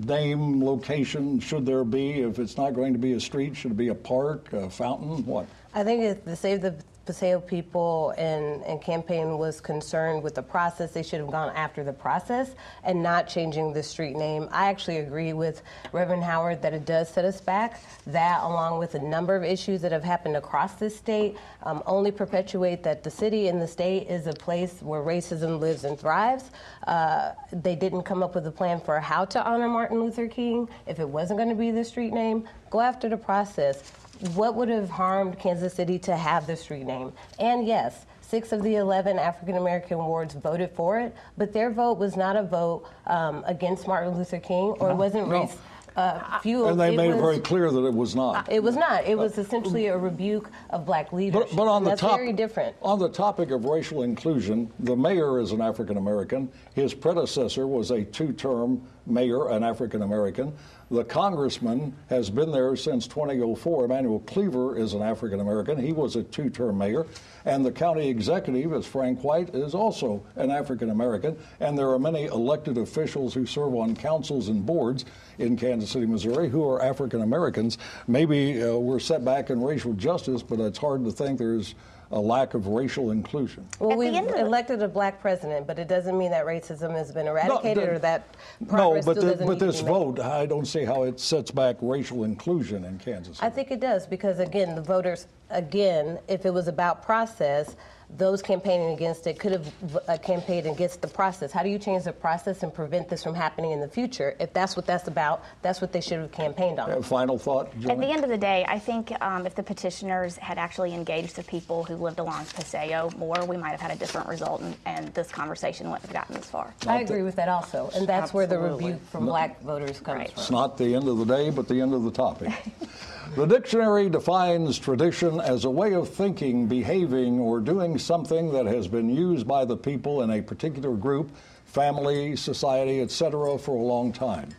name, 0.06 0.64
location 0.64 1.40
should 1.40 1.66
there 1.66 1.84
be? 1.84 2.22
If 2.22 2.40
it's 2.40 2.58
not 2.58 2.74
going 2.74 2.94
to 2.94 3.00
be 3.00 3.14
a 3.14 3.20
street, 3.20 3.56
should 3.56 3.72
it 3.72 3.78
be 3.78 3.90
a 3.90 3.96
park, 3.96 4.52
a 4.54 4.70
fountain? 4.70 5.26
What? 5.26 5.48
I 5.74 5.84
think 5.84 6.04
if 6.04 6.24
the 6.26 6.36
Save 6.36 6.62
the 6.62 6.76
Paseo 7.08 7.40
people 7.40 8.14
and, 8.18 8.62
and 8.64 8.82
campaign 8.82 9.38
was 9.38 9.62
concerned 9.62 10.22
with 10.22 10.36
the 10.36 10.44
process. 10.44 10.92
They 10.92 11.02
should 11.02 11.22
have 11.22 11.32
gone 11.32 11.56
after 11.56 11.84
the 11.84 11.94
process 11.94 12.52
and 12.84 13.02
not 13.02 13.28
changing 13.28 13.74
the 13.74 13.82
street 13.82 14.16
name. 14.16 14.50
I 14.52 14.68
actually 14.68 14.98
agree 14.98 15.34
with 15.34 15.64
Reverend 15.94 16.24
Howard 16.24 16.62
that 16.62 16.74
it 16.74 16.86
does 16.86 17.10
set 17.10 17.26
us 17.26 17.40
back. 17.40 17.82
That, 18.06 18.44
along 18.44 18.80
with 18.80 18.96
a 18.96 19.00
number 19.00 19.36
of 19.36 19.44
issues 19.44 19.82
that 19.82 19.92
have 19.94 20.04
happened 20.04 20.36
across 20.36 20.74
this 20.74 20.96
state, 20.96 21.38
um, 21.64 21.82
only 21.86 22.12
perpetuate 22.12 22.84
that 22.84 23.04
the 23.04 23.12
city 23.12 23.48
and 23.48 23.62
the 23.62 23.68
state 23.68 24.08
is 24.08 24.28
a 24.28 24.34
place 24.34 24.82
where 24.82 25.02
racism 25.02 25.60
lives 25.60 25.86
and 25.86 25.98
thrives. 25.98 26.52
Uh, 26.86 27.32
they 27.54 27.76
didn't 27.76 28.04
come 28.04 28.22
up 28.22 28.36
with 28.36 28.46
a 28.46 28.52
plan 28.52 28.82
for 28.82 29.00
how 29.00 29.24
to 29.26 29.44
honor 29.44 29.70
Martin 29.70 30.02
Luther 30.02 30.28
King. 30.28 30.68
If 30.86 31.00
it 31.00 31.08
wasn't 31.08 31.40
going 31.40 31.50
to 31.50 31.56
be 31.56 31.72
the 31.72 31.86
street 31.86 32.14
name, 32.14 32.48
go 32.70 32.82
after 32.82 33.08
the 33.08 33.18
process 33.18 33.92
what 34.36 34.56
would 34.56 34.70
have 34.70 34.90
harmed 34.90 35.40
Kansas 35.40 35.74
City 35.74 36.00
to 36.00 36.16
have 36.16 36.48
the 36.48 36.56
street 36.56 36.86
name? 36.86 37.14
And 37.40 37.68
yes, 37.68 38.06
six 38.22 38.52
of 38.52 38.64
the 38.64 38.76
11 38.76 39.18
African 39.18 39.56
American 39.58 39.98
wards 39.98 40.34
voted 40.34 40.72
for 40.72 41.00
it, 41.00 41.16
but 41.38 41.54
their 41.54 41.72
vote 41.72 41.98
was 41.98 42.16
not 42.18 42.36
a 42.36 42.44
vote 42.44 42.86
um, 43.08 43.44
against 43.48 43.88
Martin 43.88 44.16
Luther 44.18 44.40
King 44.40 44.76
or 44.80 44.90
no, 44.90 44.94
it 44.94 44.98
wasn't 44.98 45.28
no. 45.28 45.42
race. 45.42 45.58
Uh, 45.98 46.40
fueled. 46.42 46.70
And 46.70 46.80
they 46.80 46.94
it 46.94 46.96
made 46.96 47.08
was, 47.08 47.18
it 47.18 47.22
very 47.22 47.40
clear 47.40 47.72
that 47.72 47.84
it 47.84 47.94
was 47.94 48.16
not. 48.16 48.52
It 48.52 48.62
was 48.62 48.76
not. 48.76 49.06
It 49.08 49.18
was 49.18 49.40
essentially 49.40 49.88
a 49.88 49.98
rebuke 49.98 50.52
of 50.70 50.86
black 50.86 51.12
leadership. 51.12 51.50
But, 51.50 51.56
but 51.58 51.68
on 51.68 51.84
the 51.84 51.90
that's 51.90 52.02
top, 52.02 52.20
very 52.20 52.34
different. 52.34 52.76
On 52.84 53.00
the 53.00 53.10
topic 53.10 53.50
of 53.50 53.66
racial 53.66 54.04
inclusion, 54.04 54.72
the 54.78 54.96
mayor 54.96 55.40
is 55.40 55.54
an 55.54 55.62
African 55.62 55.98
American. 55.98 56.52
His 56.76 56.94
predecessor 56.94 57.66
was 57.66 57.90
a 57.90 58.04
two-term 58.04 58.80
mayor, 59.08 59.50
an 59.50 59.64
African 59.64 60.04
American. 60.04 60.54
The 60.90 61.04
congressman 61.04 61.94
has 62.10 62.30
been 62.30 62.52
there 62.52 62.76
since 62.76 63.08
2004. 63.08 63.86
Emanuel 63.86 64.20
Cleaver 64.22 64.78
is 64.78 64.94
an 64.94 65.02
African 65.02 65.42
American. 65.42 65.78
He 65.78 65.92
was 65.92 66.16
a 66.16 66.24
two 66.24 66.50
term 66.50 66.78
mayor. 66.78 67.06
And 67.44 67.66
the 67.66 67.72
county 67.72 68.08
executive, 68.08 68.72
as 68.72 68.86
Frank 68.86 69.24
White, 69.24 69.54
is 69.54 69.74
also 69.74 70.24
an 70.36 70.50
African 70.50 70.90
American. 70.90 71.38
And 71.60 71.78
there 71.78 71.90
are 71.90 72.00
many 72.00 72.26
elected 72.26 72.78
officials 72.78 73.34
who 73.34 73.46
serve 73.46 73.76
on 73.76 73.96
councils 73.96 74.48
and 74.48 74.66
boards 74.66 75.06
in 75.40 75.58
Kansas 75.58 75.90
City, 75.90 76.06
Missouri, 76.06 76.50
who 76.50 76.68
are 76.68 76.82
African 76.82 77.22
Americans. 77.22 77.78
Maybe 78.08 78.62
uh, 78.64 78.76
we're 78.76 79.00
set 79.00 79.24
back 79.24 79.50
in 79.50 79.62
racial 79.62 79.94
justice, 79.94 80.42
but 80.42 80.60
it's 80.60 80.78
hard 80.78 81.04
to 81.06 81.12
think 81.12 81.40
there's 81.40 81.76
a 82.12 82.20
lack 82.20 82.54
of 82.54 82.68
racial 82.68 83.12
inclusion. 83.12 83.68
Well, 83.80 83.98
we've 83.98 84.14
elected 84.14 84.82
a 84.82 84.88
black 84.88 85.20
president, 85.20 85.68
but 85.68 85.78
it 85.78 85.88
doesn't 85.88 86.18
mean 86.18 86.32
that 86.32 86.46
racism 86.46 86.92
has 86.92 87.12
been 87.12 87.28
eradicated 87.28 87.78
no, 87.78 87.86
the, 87.86 87.92
or 87.92 88.00
that 88.00 88.36
progress 88.68 89.06
no, 89.06 89.14
but 89.14 89.20
still 89.20 89.36
the, 89.36 89.46
but 89.46 89.60
this 89.60 89.82
vote, 89.82 90.20
I 90.20 90.46
don't 90.46 90.66
see 90.66 90.86
how 90.86 91.04
it 91.04 91.20
sets 91.20 91.52
back 91.52 91.76
racial 91.82 92.24
inclusion 92.24 92.86
in 92.86 92.98
Kansas. 93.00 93.38
City. 93.38 93.46
I 93.46 93.50
think 93.50 93.72
it 93.72 93.82
does 93.82 94.08
because 94.08 94.40
again, 94.40 94.76
the 94.76 94.82
voters, 94.82 95.28
again, 95.50 96.20
if 96.30 96.46
it 96.46 96.54
was 96.54 96.70
about 96.70 97.04
process 97.04 97.76
those 98.10 98.42
campaigning 98.42 98.94
against 98.94 99.28
it 99.28 99.38
could 99.38 99.52
have 99.52 99.74
uh, 100.08 100.18
campaigned 100.18 100.66
against 100.66 101.02
the 101.02 101.08
process. 101.08 101.52
How 101.52 101.62
do 101.62 101.70
you 101.70 101.78
change 101.78 102.06
the 102.06 102.14
process 102.14 102.64
and 102.64 102.74
prevent 102.74 103.10
this 103.10 103.24
from 103.24 103.36
happening 103.36 103.72
in 103.72 103.82
the 103.82 103.88
future? 103.88 104.36
If 104.40 104.54
that's 104.54 104.78
what 104.78 104.86
that's 104.86 105.08
about, 105.08 105.44
that's 105.62 105.82
what 105.82 105.92
they 105.92 106.00
should 106.00 106.20
have 106.20 106.32
campaigned 106.32 106.80
on. 106.80 106.90
Uh, 106.90 107.02
final 107.02 107.38
thought, 107.38 107.68
At 107.90 108.00
the 108.00 108.08
end 108.08 108.24
of 108.24 108.30
the 108.30 108.38
day, 108.38 108.66
I 108.68 108.80
think 108.80 109.12
um, 109.22 109.46
if 109.46 109.56
the 109.56 109.64
petitioners 109.64 110.38
had 110.38 110.58
actually 110.58 110.94
engaged 110.94 111.36
the 111.36 111.44
people 111.44 111.84
who 111.84 111.96
lived 111.96 112.20
along 112.20 112.46
Paseo 112.46 113.10
more, 113.18 113.44
we 113.46 113.58
might 113.58 113.72
have 113.72 113.82
had 113.82 113.92
a 113.92 113.98
different 113.98 114.28
result, 114.28 114.62
and, 114.62 114.76
and 114.86 115.14
this 115.14 115.30
conversation 115.30 115.90
wouldn't 115.90 116.06
have 116.06 116.14
gotten 116.14 116.36
this 116.36 116.50
far. 116.50 116.74
I 116.88 117.02
agree 117.02 117.24
with 117.24 117.36
that 117.36 117.50
also, 117.50 117.90
and 117.94 118.08
that's 118.08 118.32
Absolutely. 118.32 118.58
where 118.58 118.68
the 118.70 118.74
rebuke 118.76 119.10
from 119.10 119.26
no. 119.26 119.32
black 119.32 119.62
voters 119.62 120.00
comes 120.00 120.20
right. 120.20 120.32
from. 120.32 120.42
It's 120.42 120.52
not 120.52 120.78
the 120.78 120.96
end 120.96 121.08
of 121.08 121.18
the 121.18 121.26
day, 121.26 121.50
but 121.50 121.68
the 121.68 121.82
end 121.82 121.94
of 121.94 122.04
the 122.04 122.12
topic. 122.12 122.54
The 123.36 123.46
dictionary 123.46 124.10
defines 124.10 124.80
tradition 124.80 125.40
as 125.40 125.66
a 125.66 125.70
way 125.70 125.94
of 125.94 126.10
thinking, 126.10 126.68
behaving, 126.68 127.40
or 127.40 127.60
doing 127.60 127.98
something 128.00 128.52
that 128.52 128.66
has 128.66 128.88
been 128.88 129.10
used 129.10 129.48
by 129.48 129.66
the 129.66 129.78
people 129.78 130.24
in 130.24 130.32
a 130.32 130.42
particular 130.42 130.96
group, 130.96 131.30
family, 131.66 132.36
society, 132.36 133.02
etc., 133.02 133.58
for 133.60 133.76
a 133.76 133.86
long 133.86 134.12
time. 134.12 134.50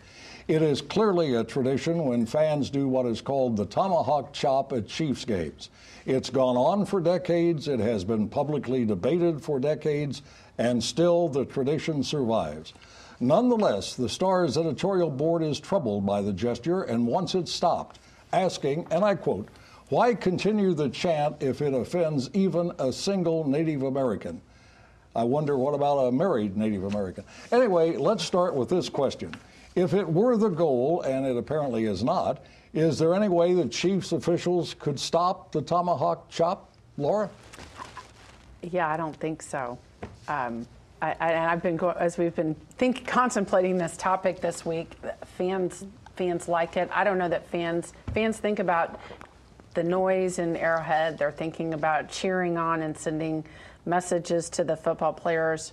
It 0.47 0.63
is 0.63 0.81
clearly 0.81 1.35
a 1.35 1.45
tradition 1.45 2.05
when 2.05 2.25
fans 2.25 2.71
do 2.71 2.89
what 2.89 3.07
is 3.07 3.21
called 3.21 3.57
the 3.57 3.67
tomahawk 3.67 4.33
chop 4.33 4.73
at 4.73 4.87
Chiefs 4.87 5.25
games. 5.25 5.71
It's 6.07 6.31
gone 6.31 6.57
on 6.57 6.87
for 6.87 7.01
decades, 7.01 7.69
it 7.69 7.81
has 7.81 8.05
been 8.05 8.29
publicly 8.29 8.85
debated 8.85 9.43
for 9.43 9.59
decades, 9.59 10.23
and 10.57 10.83
still 10.83 11.29
the 11.29 11.45
tradition 11.45 12.03
survives. 12.03 12.75
Nonetheless, 13.21 13.97
the 13.97 14.09
Star's 14.09 14.57
editorial 14.57 15.11
board 15.11 15.43
is 15.43 15.59
troubled 15.59 16.07
by 16.07 16.23
the 16.23 16.33
gesture 16.33 16.83
and 16.83 17.07
wants 17.07 17.35
it 17.35 17.49
stopped 17.49 17.99
asking, 18.33 18.87
and 18.91 19.05
I 19.05 19.15
quote, 19.15 19.49
why 19.89 20.15
continue 20.15 20.75
the 20.75 20.89
chant 20.91 21.37
if 21.41 21.63
it 21.63 21.73
offends 21.73 22.29
even 22.35 22.73
a 22.79 22.93
single 22.93 23.49
Native 23.49 23.83
American? 23.83 24.41
I 25.17 25.25
wonder 25.25 25.57
what 25.57 25.75
about 25.75 25.99
a 25.99 26.13
married 26.13 26.57
Native 26.57 26.85
American? 26.85 27.25
Anyway, 27.51 27.97
let's 27.97 28.23
start 28.23 28.55
with 28.55 28.69
this 28.69 28.89
question. 28.89 29.35
If 29.75 29.95
it 29.95 30.07
were 30.07 30.37
the 30.37 30.49
goal, 30.49 31.03
and 31.03 31.27
it 31.27 31.37
apparently 31.37 31.85
is 31.87 32.05
not, 32.05 32.45
is 32.75 32.99
there 32.99 33.15
any 33.15 33.29
way 33.29 33.55
the 33.55 33.67
Chiefs 33.67 34.13
officials 34.13 34.75
could 34.75 35.01
stop 35.01 35.53
the 35.53 35.63
tomahawk 35.63 36.29
chop? 36.29 36.71
Laura? 36.99 37.31
Yeah, 38.63 38.89
I 38.89 38.97
don't 38.97 39.17
think 39.17 39.41
so. 39.41 39.79
Um, 40.27 40.67
I, 41.01 41.15
have 41.21 41.63
been, 41.63 41.77
go- 41.77 41.91
as 41.91 42.19
we've 42.19 42.35
been 42.35 42.55
think, 42.77 43.07
contemplating 43.07 43.79
this 43.79 43.97
topic 43.97 44.41
this 44.41 44.67
week, 44.67 44.91
fans 45.37 45.87
fans 46.19 46.49
like 46.49 46.77
it. 46.77 46.91
I 46.93 47.05
don't 47.05 47.17
know 47.17 47.29
that 47.29 47.49
fans 47.49 47.95
fans 48.13 48.37
think 48.37 48.59
about 48.59 49.01
the 49.75 49.85
noise 49.85 50.41
in 50.41 50.57
Arrowhead. 50.57 51.17
They're 51.17 51.31
thinking 51.31 51.73
about 51.73 52.11
cheering 52.11 52.59
on 52.59 52.83
and 52.83 52.99
sending 52.99 53.45
messages 53.87 54.51
to 54.51 54.65
the 54.65 54.77
football 54.77 55.13
players. 55.13 55.73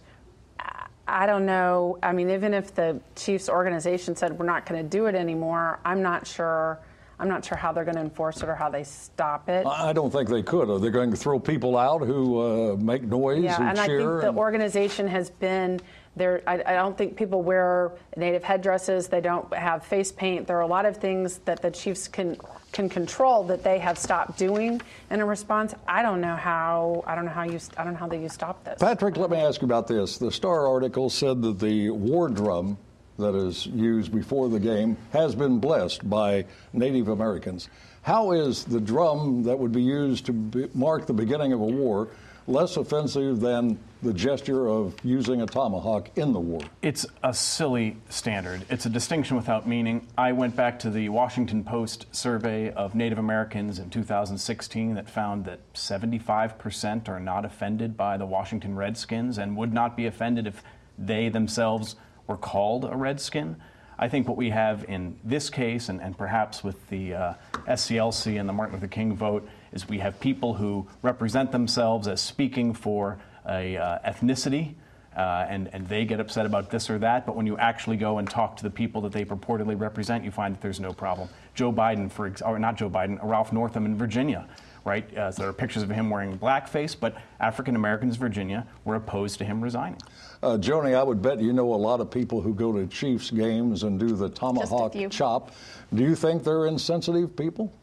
I 1.07 1.25
don't 1.25 1.45
know. 1.45 1.97
I 2.01 2.13
mean, 2.13 2.29
even 2.29 2.53
if 2.53 2.73
the 2.73 2.99
Chiefs 3.15 3.49
organization 3.49 4.15
said 4.15 4.37
we're 4.39 4.45
not 4.45 4.65
going 4.65 4.81
to 4.81 4.87
do 4.89 5.07
it 5.07 5.15
anymore, 5.15 5.79
I'm 5.83 6.01
not 6.01 6.25
sure. 6.25 6.79
I'm 7.17 7.29
not 7.29 7.45
sure 7.45 7.57
how 7.57 7.71
they're 7.71 7.85
going 7.85 7.95
to 7.95 8.01
enforce 8.01 8.43
it 8.43 8.49
or 8.49 8.55
how 8.55 8.69
they 8.69 8.83
stop 8.83 9.47
it. 9.47 9.65
I 9.65 9.93
don't 9.93 10.11
think 10.11 10.27
they 10.27 10.43
could. 10.43 10.69
Are 10.69 10.79
they 10.79 10.89
going 10.89 11.11
to 11.11 11.17
throw 11.17 11.39
people 11.39 11.77
out 11.77 12.01
who 12.01 12.41
uh, 12.41 12.75
make 12.75 13.03
noise, 13.03 13.41
yeah, 13.41 13.69
and 13.69 13.77
cheer? 13.77 14.17
I 14.17 14.21
think 14.21 14.35
the 14.35 14.37
organization 14.37 15.07
has 15.07 15.29
been 15.29 15.79
there, 16.15 16.41
I, 16.47 16.53
I, 16.65 16.73
don't 16.75 16.97
think 16.97 17.17
people 17.17 17.41
wear 17.41 17.91
native 18.15 18.43
headdresses. 18.43 19.07
They 19.07 19.19
don't 19.19 19.53
have 19.53 19.85
face 19.85 20.11
paint. 20.11 20.47
There 20.47 20.57
are 20.57 20.61
a 20.61 20.67
lot 20.67 20.85
of 20.85 20.95
things 20.97 21.39
that 21.39 21.61
the 21.61 21.71
Chiefs 21.71 22.07
can 22.07 22.37
can 22.71 22.89
control 22.89 23.43
that 23.45 23.63
they 23.63 23.79
have 23.79 23.97
stopped 23.97 24.37
doing 24.37 24.81
in 25.09 25.21
a 25.21 25.25
response. 25.25 25.73
I 25.87 26.01
don't 26.01 26.21
know 26.21 26.35
how. 26.35 27.03
I 27.05 27.15
don't 27.15 27.25
know 27.25 27.31
how 27.31 27.43
you. 27.43 27.59
I 27.77 27.83
don't 27.83 27.93
know 27.93 27.99
how 27.99 28.11
you 28.11 28.29
stop 28.29 28.63
this. 28.63 28.79
Patrick, 28.79 29.17
let 29.17 29.29
me 29.29 29.37
ask 29.37 29.61
you 29.61 29.65
about 29.65 29.87
this. 29.87 30.17
The 30.17 30.31
Star 30.31 30.67
article 30.67 31.09
said 31.09 31.41
that 31.41 31.59
the 31.59 31.89
war 31.89 32.29
drum 32.29 32.77
that 33.17 33.35
is 33.35 33.65
used 33.67 34.13
before 34.13 34.49
the 34.49 34.59
game 34.59 34.97
has 35.11 35.35
been 35.35 35.59
blessed 35.59 36.09
by 36.09 36.45
Native 36.73 37.07
Americans. 37.07 37.69
How 38.01 38.33
is 38.33 38.65
the 38.65 38.79
drum 38.79 39.43
that 39.43 39.57
would 39.57 39.71
be 39.71 39.81
used 39.81 40.25
to 40.27 40.33
be, 40.33 40.69
mark 40.73 41.07
the 41.07 41.13
beginning 41.13 41.53
of 41.53 41.61
a 41.61 41.65
war 41.65 42.09
less 42.47 42.77
offensive 42.77 43.39
than 43.39 43.79
the 44.03 44.13
gesture 44.13 44.67
of 44.67 44.95
using 45.03 45.41
a 45.41 45.45
tomahawk 45.45 46.09
in 46.17 46.31
the 46.31 46.39
war? 46.39 46.61
It's 46.81 47.05
a 47.23 47.33
silly 47.33 47.97
standard. 48.09 48.65
It's 48.69 48.85
a 48.85 48.89
distinction 48.89 49.35
without 49.35 49.67
meaning. 49.67 50.07
I 50.17 50.31
went 50.31 50.55
back 50.55 50.79
to 50.79 50.89
the 50.89 51.09
Washington 51.09 51.63
Post 51.63 52.05
survey 52.11 52.71
of 52.71 52.93
Native 52.93 53.17
Americans 53.17 53.79
in 53.79 53.89
2016 53.89 54.95
that 54.95 55.09
found 55.09 55.45
that 55.45 55.73
75% 55.73 57.09
are 57.09 57.19
not 57.19 57.45
offended 57.45 57.97
by 57.97 58.17
the 58.17 58.25
Washington 58.25 58.75
Redskins 58.75 59.37
and 59.37 59.57
would 59.57 59.73
not 59.73 59.97
be 59.97 60.05
offended 60.05 60.45
if 60.45 60.61
they 60.97 61.29
themselves 61.29 61.95
were 62.27 62.37
called 62.37 62.85
a 62.85 62.95
Redskin. 62.95 63.55
I 63.97 64.09
think 64.09 64.27
what 64.27 64.37
we 64.37 64.49
have 64.49 64.85
in 64.89 65.17
this 65.23 65.49
case, 65.49 65.89
and, 65.89 66.01
and 66.01 66.17
perhaps 66.17 66.63
with 66.63 66.87
the 66.89 67.13
uh, 67.13 67.33
SCLC 67.67 68.39
and 68.39 68.47
the 68.47 68.53
Martin 68.53 68.75
Luther 68.75 68.87
King 68.87 69.15
vote, 69.15 69.47
is 69.73 69.87
we 69.87 69.99
have 69.99 70.19
people 70.19 70.53
who 70.53 70.87
represent 71.01 71.51
themselves 71.51 72.07
as 72.07 72.21
speaking 72.21 72.73
for 72.73 73.17
a 73.47 73.77
uh, 73.77 73.99
ethnicity, 74.09 74.75
uh, 75.15 75.45
and, 75.47 75.69
and 75.73 75.87
they 75.87 76.03
get 76.05 76.19
upset 76.19 76.45
about 76.45 76.69
this 76.69 76.89
or 76.89 76.99
that. 76.99 77.25
But 77.25 77.35
when 77.35 77.45
you 77.45 77.57
actually 77.57 77.97
go 77.97 78.17
and 78.17 78.29
talk 78.29 78.57
to 78.57 78.63
the 78.63 78.69
people 78.69 79.01
that 79.01 79.11
they 79.11 79.23
purportedly 79.23 79.79
represent, 79.79 80.23
you 80.23 80.31
find 80.31 80.55
that 80.55 80.61
there's 80.61 80.79
no 80.79 80.91
problem. 80.91 81.29
Joe 81.53 81.71
Biden, 81.71 82.11
for 82.11 82.27
ex- 82.27 82.41
or 82.41 82.59
not 82.59 82.75
Joe 82.75 82.89
Biden, 82.89 83.19
Ralph 83.23 83.53
Northam 83.53 83.85
in 83.85 83.97
Virginia, 83.97 84.47
right? 84.83 85.17
Uh, 85.17 85.31
so 85.31 85.41
there 85.41 85.49
are 85.49 85.53
pictures 85.53 85.83
of 85.83 85.89
him 85.89 86.09
wearing 86.09 86.37
blackface, 86.37 86.95
but 86.99 87.15
African 87.39 87.75
Americans 87.75 88.15
in 88.15 88.19
Virginia 88.19 88.67
were 88.83 88.95
opposed 88.95 89.37
to 89.39 89.45
him 89.45 89.61
resigning. 89.61 89.99
Uh, 90.43 90.57
Joni, 90.57 90.93
I 90.95 91.01
would 91.01 91.21
bet 91.21 91.39
you 91.39 91.53
know 91.53 91.73
a 91.73 91.75
lot 91.75 92.01
of 92.01 92.11
people 92.11 92.41
who 92.41 92.53
go 92.53 92.73
to 92.73 92.85
Chiefs 92.87 93.31
games 93.31 93.83
and 93.83 93.99
do 93.99 94.15
the 94.15 94.29
tomahawk 94.29 94.93
chop. 95.09 95.51
Do 95.93 96.03
you 96.03 96.15
think 96.15 96.43
they're 96.43 96.67
insensitive 96.67 97.35
people? 97.35 97.73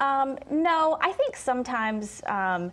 Um, 0.00 0.38
no, 0.50 0.96
I 1.00 1.12
think 1.12 1.36
sometimes 1.36 2.22
um, 2.26 2.72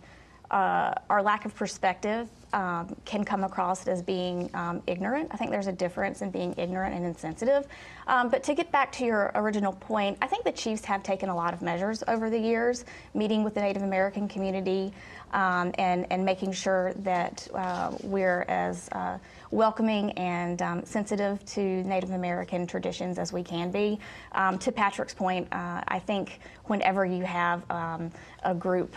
uh, 0.50 0.94
our 1.10 1.22
lack 1.22 1.44
of 1.44 1.54
perspective 1.54 2.28
um, 2.52 2.96
can 3.04 3.24
come 3.24 3.44
across 3.44 3.86
as 3.86 4.02
being 4.02 4.50
um, 4.54 4.82
ignorant. 4.86 5.28
I 5.30 5.36
think 5.36 5.50
there's 5.50 5.66
a 5.66 5.72
difference 5.72 6.22
in 6.22 6.30
being 6.30 6.54
ignorant 6.56 6.94
and 6.94 7.04
insensitive. 7.04 7.66
Um, 8.06 8.28
but 8.28 8.42
to 8.44 8.54
get 8.54 8.72
back 8.72 8.90
to 8.92 9.04
your 9.04 9.30
original 9.34 9.72
point, 9.72 10.18
I 10.22 10.26
think 10.26 10.44
the 10.44 10.52
Chiefs 10.52 10.84
have 10.86 11.02
taken 11.02 11.28
a 11.28 11.36
lot 11.36 11.52
of 11.52 11.62
measures 11.62 12.02
over 12.08 12.30
the 12.30 12.38
years, 12.38 12.84
meeting 13.14 13.44
with 13.44 13.54
the 13.54 13.60
Native 13.60 13.82
American 13.82 14.28
community 14.28 14.92
um, 15.32 15.72
and, 15.78 16.06
and 16.10 16.24
making 16.24 16.52
sure 16.52 16.94
that 16.94 17.46
uh, 17.54 17.92
we're 18.02 18.46
as 18.48 18.88
uh, 18.92 19.18
welcoming 19.50 20.12
and 20.12 20.62
um, 20.62 20.84
sensitive 20.84 21.44
to 21.46 21.60
Native 21.84 22.10
American 22.10 22.66
traditions 22.66 23.18
as 23.18 23.32
we 23.32 23.42
can 23.42 23.70
be. 23.70 23.98
Um, 24.32 24.58
to 24.58 24.72
Patrick's 24.72 25.14
point, 25.14 25.48
uh, 25.52 25.82
I 25.86 25.98
think 25.98 26.40
whenever 26.64 27.04
you 27.04 27.24
have 27.24 27.62
a 27.70 28.54
group, 28.54 28.94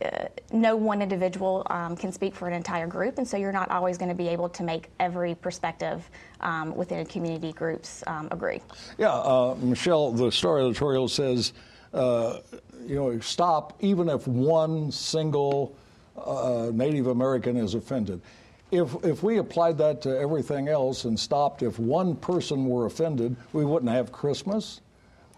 uh, 0.00 0.26
no 0.52 0.74
one 0.74 1.02
individual 1.02 1.66
um, 1.70 1.96
can 1.96 2.12
speak 2.12 2.34
for 2.34 2.48
an 2.48 2.54
entire 2.54 2.86
group, 2.86 3.18
and 3.18 3.28
so 3.28 3.36
you're 3.36 3.52
not 3.52 3.70
always 3.70 3.98
going 3.98 4.08
to 4.08 4.14
be 4.14 4.28
able 4.28 4.48
to 4.48 4.62
make 4.62 4.88
every 4.98 5.34
perspective 5.34 6.08
um, 6.40 6.74
within 6.74 7.00
a 7.00 7.04
community 7.04 7.52
groups 7.52 8.02
um, 8.06 8.28
agree. 8.30 8.60
Yeah, 8.98 9.12
uh, 9.12 9.54
Michele, 9.60 10.12
the 10.12 10.32
Star 10.32 10.60
editorial 10.60 11.08
says, 11.08 11.52
uh, 11.92 12.38
you 12.86 12.96
know, 12.96 13.20
stop 13.20 13.76
even 13.80 14.08
if 14.08 14.26
one 14.26 14.90
single 14.90 15.76
uh, 16.16 16.70
Native 16.72 17.08
American 17.08 17.56
is 17.56 17.74
offended. 17.74 18.20
If, 18.70 18.94
if 19.04 19.22
we 19.22 19.36
applied 19.36 19.76
that 19.78 20.00
to 20.02 20.18
everything 20.18 20.68
else 20.68 21.04
and 21.04 21.18
stopped 21.20 21.62
if 21.62 21.78
one 21.78 22.16
person 22.16 22.66
were 22.66 22.86
offended, 22.86 23.36
we 23.52 23.66
wouldn't 23.66 23.92
have 23.92 24.10
Christmas, 24.10 24.80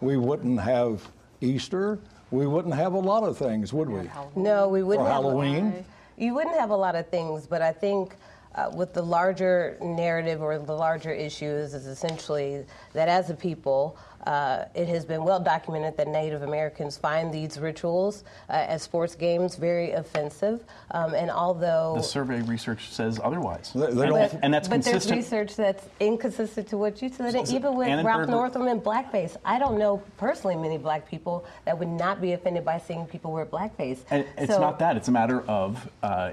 we 0.00 0.16
wouldn't 0.16 0.60
have 0.60 1.10
Easter, 1.40 1.98
we 2.34 2.46
wouldn't 2.46 2.74
have 2.74 2.92
a 2.94 2.98
lot 2.98 3.22
of 3.22 3.38
things, 3.38 3.72
would 3.72 3.88
we? 3.88 4.10
No, 4.34 4.68
we 4.68 4.82
wouldn't 4.82 5.06
Or 5.06 5.10
have 5.10 5.24
a- 5.24 5.28
Halloween? 5.28 5.84
you 6.18 6.34
wouldn't 6.34 6.56
have 6.58 6.70
a 6.70 6.76
lot 6.76 6.96
of 6.96 7.06
things, 7.08 7.46
but 7.46 7.62
I 7.62 7.72
think 7.72 8.16
uh, 8.54 8.70
with 8.74 8.92
the 8.94 9.02
larger 9.02 9.76
narrative 9.80 10.40
or 10.42 10.58
the 10.58 10.72
larger 10.76 11.12
issues 11.12 11.74
is 11.74 11.86
essentially 11.86 12.64
that 12.92 13.08
as 13.08 13.30
a 13.30 13.34
people, 13.34 13.96
uh, 14.26 14.64
it 14.74 14.88
has 14.88 15.04
been 15.04 15.22
well 15.22 15.40
documented 15.40 15.96
that 15.98 16.08
Native 16.08 16.42
Americans 16.42 16.96
find 16.96 17.32
these 17.34 17.58
rituals 17.58 18.24
uh, 18.48 18.52
at 18.52 18.80
sports 18.80 19.14
games 19.14 19.56
very 19.56 19.90
offensive. 19.92 20.64
Um, 20.92 21.14
and 21.14 21.30
although 21.30 21.94
The 21.96 22.02
survey 22.02 22.40
research 22.42 22.88
says 22.90 23.20
otherwise. 23.22 23.72
They- 23.74 23.80
they 23.80 23.86
and, 23.88 23.98
don't- 23.98 24.38
and 24.42 24.54
that's 24.54 24.68
but 24.68 24.76
consistent. 24.76 25.08
there's 25.08 25.16
research 25.50 25.56
that's 25.56 25.88
inconsistent 26.00 26.68
to 26.68 26.78
what 26.78 27.02
you 27.02 27.10
said. 27.10 27.34
And 27.34 27.48
even 27.50 27.74
with 27.74 27.88
Annenberg- 27.88 28.04
Ralph 28.06 28.28
Northam 28.30 28.66
and 28.68 28.82
blackface, 28.82 29.36
I 29.44 29.58
don't 29.58 29.78
know 29.78 30.02
personally 30.16 30.56
many 30.56 30.78
black 30.78 31.06
people 31.06 31.44
that 31.66 31.78
would 31.78 31.88
not 31.88 32.20
be 32.22 32.32
offended 32.32 32.64
by 32.64 32.78
seeing 32.78 33.04
people 33.06 33.30
wear 33.32 33.44
blackface. 33.44 33.98
And 34.10 34.24
it's 34.38 34.54
So- 34.54 34.60
not 34.60 34.78
that. 34.78 34.96
It's 34.96 35.08
a 35.08 35.12
matter 35.12 35.42
of 35.42 35.86
uh, 36.02 36.30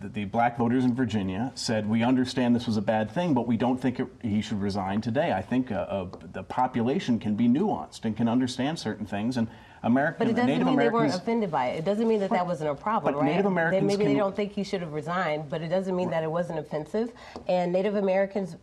the, 0.00 0.08
the 0.08 0.24
black 0.24 0.56
voters 0.56 0.84
in 0.84 0.94
Virginia 0.94 1.52
said, 1.54 1.88
we 1.88 2.02
understand 2.02 2.54
this 2.54 2.66
was 2.66 2.76
a 2.76 2.82
bad 2.82 3.10
thing, 3.10 3.34
but 3.34 3.46
we 3.46 3.56
don't 3.56 3.80
think 3.80 4.00
it, 4.00 4.06
he 4.20 4.40
should 4.40 4.60
resign 4.60 5.00
today. 5.00 5.32
I 5.32 5.42
think 5.42 5.70
uh, 5.70 5.74
uh, 5.74 6.06
the 6.32 6.42
population 6.42 7.18
can 7.18 7.34
be 7.34 7.48
nuanced 7.48 8.04
and 8.04 8.16
can 8.16 8.28
understand 8.28 8.78
certain 8.78 9.06
things. 9.06 9.36
And 9.36 9.48
American 9.84 10.18
But 10.18 10.28
it 10.28 10.34
doesn't 10.34 10.46
Native 10.46 10.66
mean 10.66 10.76
they 10.76 10.88
weren't 10.88 11.14
offended 11.14 11.50
by 11.50 11.66
it. 11.68 11.78
It 11.78 11.84
doesn't 11.84 12.06
mean 12.06 12.20
that 12.20 12.30
that 12.30 12.46
wasn't 12.46 12.70
a 12.70 12.74
problem, 12.74 13.14
but 13.14 13.20
right? 13.20 13.30
Native 13.30 13.46
Americans 13.46 13.86
maybe 13.86 14.04
they 14.04 14.14
don't 14.14 14.34
think 14.34 14.52
he 14.52 14.62
should 14.62 14.80
have 14.80 14.92
resigned, 14.92 15.48
but 15.48 15.60
it 15.60 15.68
doesn't 15.68 15.96
mean 15.96 16.10
that 16.10 16.22
it 16.22 16.30
wasn't 16.30 16.58
offensive. 16.58 17.12
And 17.48 17.72
Native 17.72 17.96
Americans, 17.96 18.56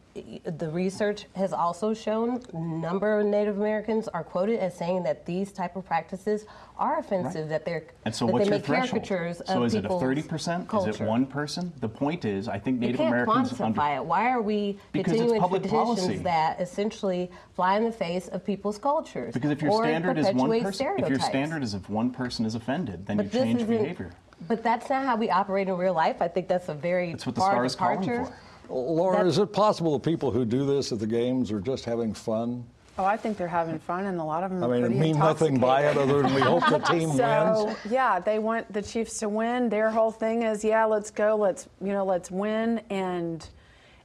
the 0.45 0.69
research 0.69 1.25
has 1.35 1.51
also 1.51 1.93
shown, 1.93 2.41
number 2.53 3.19
of 3.19 3.25
Native 3.25 3.57
Americans 3.57 4.07
are 4.07 4.23
quoted 4.23 4.59
as 4.59 4.77
saying 4.77 5.03
that 5.03 5.25
these 5.25 5.51
type 5.51 5.75
of 5.75 5.85
practices 5.85 6.45
are 6.77 6.99
offensive. 6.99 7.49
That 7.49 7.65
they're 7.65 7.83
and 8.05 8.15
so, 8.15 8.25
what's 8.25 8.45
they 8.45 8.49
your 8.51 8.57
make 8.59 8.65
threshold? 8.65 8.89
caricatures 9.05 9.41
So, 9.45 9.59
of 9.61 9.65
is 9.65 9.75
it 9.75 9.85
a 9.85 9.99
thirty 9.99 10.21
percent? 10.21 10.69
Is 10.73 10.87
it 10.87 11.01
one 11.01 11.25
person? 11.25 11.73
The 11.81 11.89
point 11.89 12.23
is, 12.23 12.47
I 12.47 12.57
think 12.59 12.79
Native 12.79 12.97
can't 12.97 13.09
Americans 13.13 13.51
quantify 13.53 13.65
under- 13.65 13.81
it. 14.01 14.05
Why 14.05 14.29
are 14.29 14.41
we 14.41 14.77
Because 14.93 15.13
continuing 15.13 15.41
traditions 15.41 15.71
policy. 15.71 16.17
that 16.19 16.61
essentially 16.61 17.29
fly 17.55 17.75
in 17.77 17.83
the 17.83 17.91
face 17.91 18.29
of 18.29 18.45
people's 18.45 18.77
cultures? 18.77 19.33
Because 19.33 19.51
if 19.51 19.61
your 19.61 19.83
standard 19.83 20.17
is 20.17 20.27
one 20.33 20.61
person, 20.61 20.87
if 21.11 21.19
your 21.19 21.29
standard 21.29 21.63
is 21.63 21.73
if 21.73 21.89
one 21.89 22.11
person 22.11 22.45
is 22.45 22.55
offended, 22.55 23.05
then 23.05 23.17
you 23.17 23.23
But 23.23 23.31
this 23.31 23.43
change 23.43 23.67
behavior. 23.67 24.11
But 24.47 24.63
that's 24.63 24.89
not 24.89 25.05
how 25.05 25.15
we 25.17 25.29
operate 25.29 25.67
in 25.67 25.75
real 25.77 25.93
life. 25.93 26.21
I 26.21 26.27
think 26.27 26.47
that's 26.47 26.69
a 26.69 26.73
very 26.73 27.11
That's 27.11 27.25
what 27.25 27.35
the 27.35 27.41
far 27.41 27.51
star 27.51 27.65
is 27.65 27.75
calling 27.75 28.01
departure. 28.01 28.25
for. 28.67 28.73
Laura, 28.73 29.17
That's- 29.17 29.33
is 29.33 29.39
it 29.39 29.51
possible 29.51 29.93
the 29.97 29.99
people 30.11 30.31
who 30.31 30.45
do 30.45 30.65
this 30.65 30.91
at 30.91 30.99
the 30.99 31.07
games 31.07 31.51
are 31.51 31.59
just 31.59 31.85
having 31.85 32.13
fun? 32.13 32.63
Oh, 32.99 33.05
I 33.05 33.15
think 33.17 33.37
they're 33.37 33.47
having 33.47 33.79
fun, 33.79 34.05
and 34.05 34.19
a 34.19 34.23
lot 34.23 34.43
of 34.43 34.51
them 34.51 34.61
I 34.61 34.65
are 34.67 34.69
mean, 34.71 34.81
pretty 34.81 34.99
mean 34.99 35.17
nothing 35.19 35.57
by 35.57 35.83
it 35.87 35.97
other 35.97 36.21
than 36.21 36.33
we 36.33 36.41
hope 36.41 36.67
the 36.69 36.77
team 36.93 37.11
So 37.13 37.65
wins. 37.65 37.77
yeah, 37.89 38.19
they 38.19 38.39
want 38.39 38.71
the 38.73 38.81
Chiefs 38.81 39.17
to 39.19 39.29
win. 39.29 39.69
Their 39.69 39.89
whole 39.89 40.11
thing 40.11 40.43
is, 40.43 40.63
yeah, 40.65 40.83
let's 40.85 41.09
go, 41.09 41.35
let's 41.35 41.67
you 41.81 41.93
know, 41.93 42.03
let's 42.05 42.29
win, 42.29 42.81
and 42.89 43.47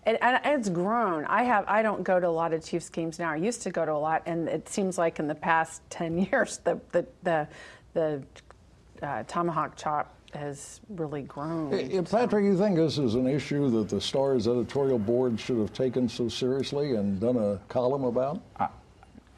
and, 0.06 0.18
and 0.22 0.40
it's 0.44 0.68
grown. 0.68 1.24
I 1.24 1.42
have 1.44 1.64
I 1.66 1.82
don't 1.82 2.02
go 2.02 2.20
to 2.20 2.26
a 2.26 2.28
lot 2.28 2.52
of 2.52 2.64
Chiefs 2.64 2.88
games 2.88 3.18
now. 3.18 3.30
I 3.30 3.36
used 3.36 3.62
to 3.62 3.70
go 3.70 3.84
to 3.84 3.92
a 3.92 3.94
lot, 3.94 4.22
and 4.26 4.48
it 4.48 4.68
seems 4.68 4.98
like 4.98 5.18
in 5.18 5.26
the 5.26 5.34
past 5.34 5.82
ten 5.90 6.18
years, 6.18 6.58
the 6.58 6.80
the 6.92 7.06
the, 7.22 7.48
the 7.94 8.22
uh, 9.02 9.24
tomahawk 9.26 9.76
chop 9.76 10.14
has 10.34 10.80
really 10.88 11.22
grown. 11.22 11.72
Uh, 11.72 12.02
Patrick, 12.02 12.44
you 12.44 12.58
think 12.58 12.76
this 12.76 12.98
is 12.98 13.14
an 13.14 13.26
issue 13.26 13.70
that 13.70 13.88
the 13.88 14.00
Star's 14.00 14.48
editorial 14.48 14.98
board 14.98 15.38
should 15.38 15.58
have 15.58 15.72
taken 15.72 16.08
so 16.08 16.28
seriously 16.28 16.96
and 16.96 17.20
done 17.20 17.36
a 17.36 17.60
column 17.68 18.04
about? 18.04 18.42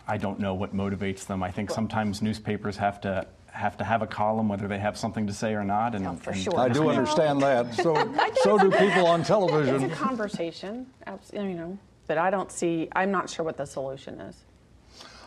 I 0.08 0.16
don't 0.16 0.38
know 0.38 0.54
what 0.54 0.74
motivates 0.74 1.26
them. 1.26 1.42
I 1.42 1.50
think 1.50 1.70
sometimes 1.70 2.22
newspapers 2.22 2.76
have 2.76 3.00
to 3.02 3.26
have 3.56 3.76
to 3.78 3.84
have 3.84 4.02
a 4.02 4.06
column, 4.06 4.48
whether 4.48 4.68
they 4.68 4.78
have 4.78 4.96
something 4.98 5.26
to 5.26 5.32
say 5.32 5.54
or 5.54 5.64
not. 5.64 5.94
And, 5.94 6.06
Oh, 6.06 6.14
for 6.14 6.30
and- 6.30 6.40
sure. 6.40 6.58
I 6.60 6.68
do 6.68 6.88
understand 6.90 7.40
that. 7.42 7.74
So, 7.86 7.94
so 8.42 8.58
do 8.58 8.70
people 8.70 9.06
on 9.06 9.22
television. 9.22 9.76
It's 9.76 9.82
television. 9.82 9.90
a 9.92 9.94
conversation, 9.96 10.86
you 11.32 11.54
know, 11.54 11.78
but 12.06 12.18
I 12.18 12.30
don't 12.30 12.50
see. 12.52 12.88
I'm 12.94 13.10
not 13.10 13.30
sure 13.30 13.44
what 13.44 13.56
the 13.56 13.64
solution 13.66 14.20
is. 14.20 14.36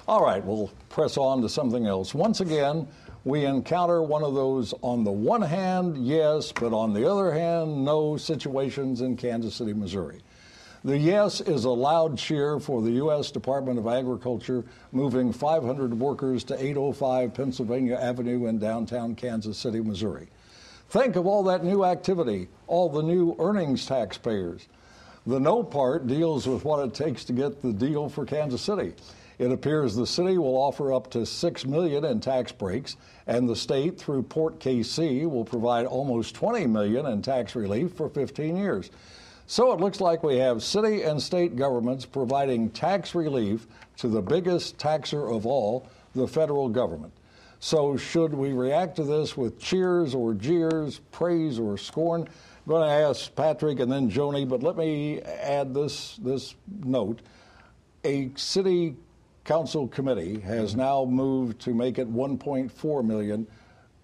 All 0.07 0.23
right, 0.23 0.43
we'll 0.43 0.71
press 0.89 1.17
on 1.17 1.41
to 1.41 1.49
something 1.49 1.85
else. 1.85 2.13
Once 2.15 2.41
again, 2.41 2.87
we 3.25 3.45
encounter 3.45 4.01
one 4.01 4.23
of 4.23 4.33
those 4.33 4.73
on 4.81 5.03
the 5.03 5.11
one 5.11 5.41
hand, 5.41 5.97
yes, 6.05 6.51
but 6.51 6.73
on 6.73 6.93
the 6.93 7.09
other 7.09 7.31
hand, 7.31 7.83
no 7.85 8.17
situations 8.17 9.01
in 9.01 9.17
Kansas 9.17 9.55
City, 9.55 9.73
Missouri. 9.73 10.19
The 10.83 10.97
yes 10.97 11.41
is 11.41 11.65
a 11.65 11.69
loud 11.69 12.17
cheer 12.17 12.57
for 12.57 12.81
the 12.81 12.91
U.S. 12.91 13.31
Department 13.31 13.77
of 13.79 13.87
Agriculture 13.87 14.63
moving 14.93 15.33
500 15.33 15.99
workers 15.99 16.45
to 16.45 16.53
805 16.53 17.33
Pennsylvania 17.33 17.97
Avenue 17.97 18.47
in 18.47 18.59
downtown 18.59 19.13
Kansas 19.13 19.57
City, 19.57 19.81
Missouri. 19.81 20.29
Think 20.87 21.17
of 21.17 21.27
all 21.27 21.43
that 21.43 21.65
new 21.65 21.83
activity, 21.83 22.47
all 22.67 22.87
the 22.87 23.03
new 23.03 23.35
earnings 23.39 23.85
taxpayers. 23.85 24.69
The 25.27 25.39
no 25.39 25.63
part 25.63 26.07
deals 26.07 26.47
with 26.47 26.63
what 26.63 26.87
it 26.87 26.93
takes 26.93 27.25
to 27.25 27.33
get 27.33 27.61
the 27.61 27.73
deal 27.73 28.07
for 28.07 28.25
Kansas 28.25 28.61
City. 28.61 28.93
It 29.37 29.51
appears 29.51 29.95
the 29.95 30.07
city 30.07 30.37
will 30.37 30.55
offer 30.55 30.93
up 30.93 31.11
to 31.11 31.25
6 31.25 31.65
million 31.65 32.05
in 32.05 32.21
tax 32.21 32.53
breaks 32.53 32.95
and 33.27 33.49
the 33.49 33.55
state 33.55 33.97
through 33.97 34.23
Port 34.23 34.59
KC 34.59 35.29
will 35.29 35.45
provide 35.45 35.85
almost 35.85 36.35
20 36.35 36.67
million 36.67 37.05
in 37.05 37.21
tax 37.21 37.53
relief 37.53 37.91
for 37.93 38.07
15 38.07 38.55
years. 38.55 38.89
So 39.49 39.71
it 39.71 39.79
looks 39.79 39.99
like 39.99 40.21
we 40.21 40.37
have 40.37 40.61
city 40.61 41.01
and 41.01 41.19
state 41.19 41.55
governments 41.55 42.05
providing 42.05 42.69
tax 42.69 43.15
relief 43.15 43.65
to 43.97 44.07
the 44.07 44.21
biggest 44.21 44.77
taxer 44.77 45.27
of 45.27 45.47
all, 45.47 45.87
the 46.13 46.27
federal 46.27 46.69
government. 46.69 47.11
So, 47.59 47.97
should 47.97 48.31
we 48.31 48.53
react 48.53 48.97
to 48.97 49.03
this 49.03 49.35
with 49.35 49.57
cheers 49.57 50.13
or 50.13 50.35
jeers, 50.35 50.99
praise 51.11 51.57
or 51.57 51.79
scorn? 51.79 52.21
I'm 52.21 52.67
going 52.67 52.87
to 52.87 52.93
ask 52.93 53.35
Patrick 53.35 53.79
and 53.79 53.91
then 53.91 54.11
Joni, 54.11 54.47
but 54.47 54.61
let 54.61 54.77
me 54.77 55.19
add 55.23 55.73
this, 55.73 56.17
this 56.17 56.53
note. 56.83 57.21
A 58.03 58.29
city 58.35 58.97
council 59.45 59.87
committee 59.87 60.41
has 60.41 60.75
now 60.75 61.05
moved 61.05 61.59
to 61.61 61.73
make 61.73 61.97
it 61.97 62.07
1.4 62.07 63.03
million 63.03 63.47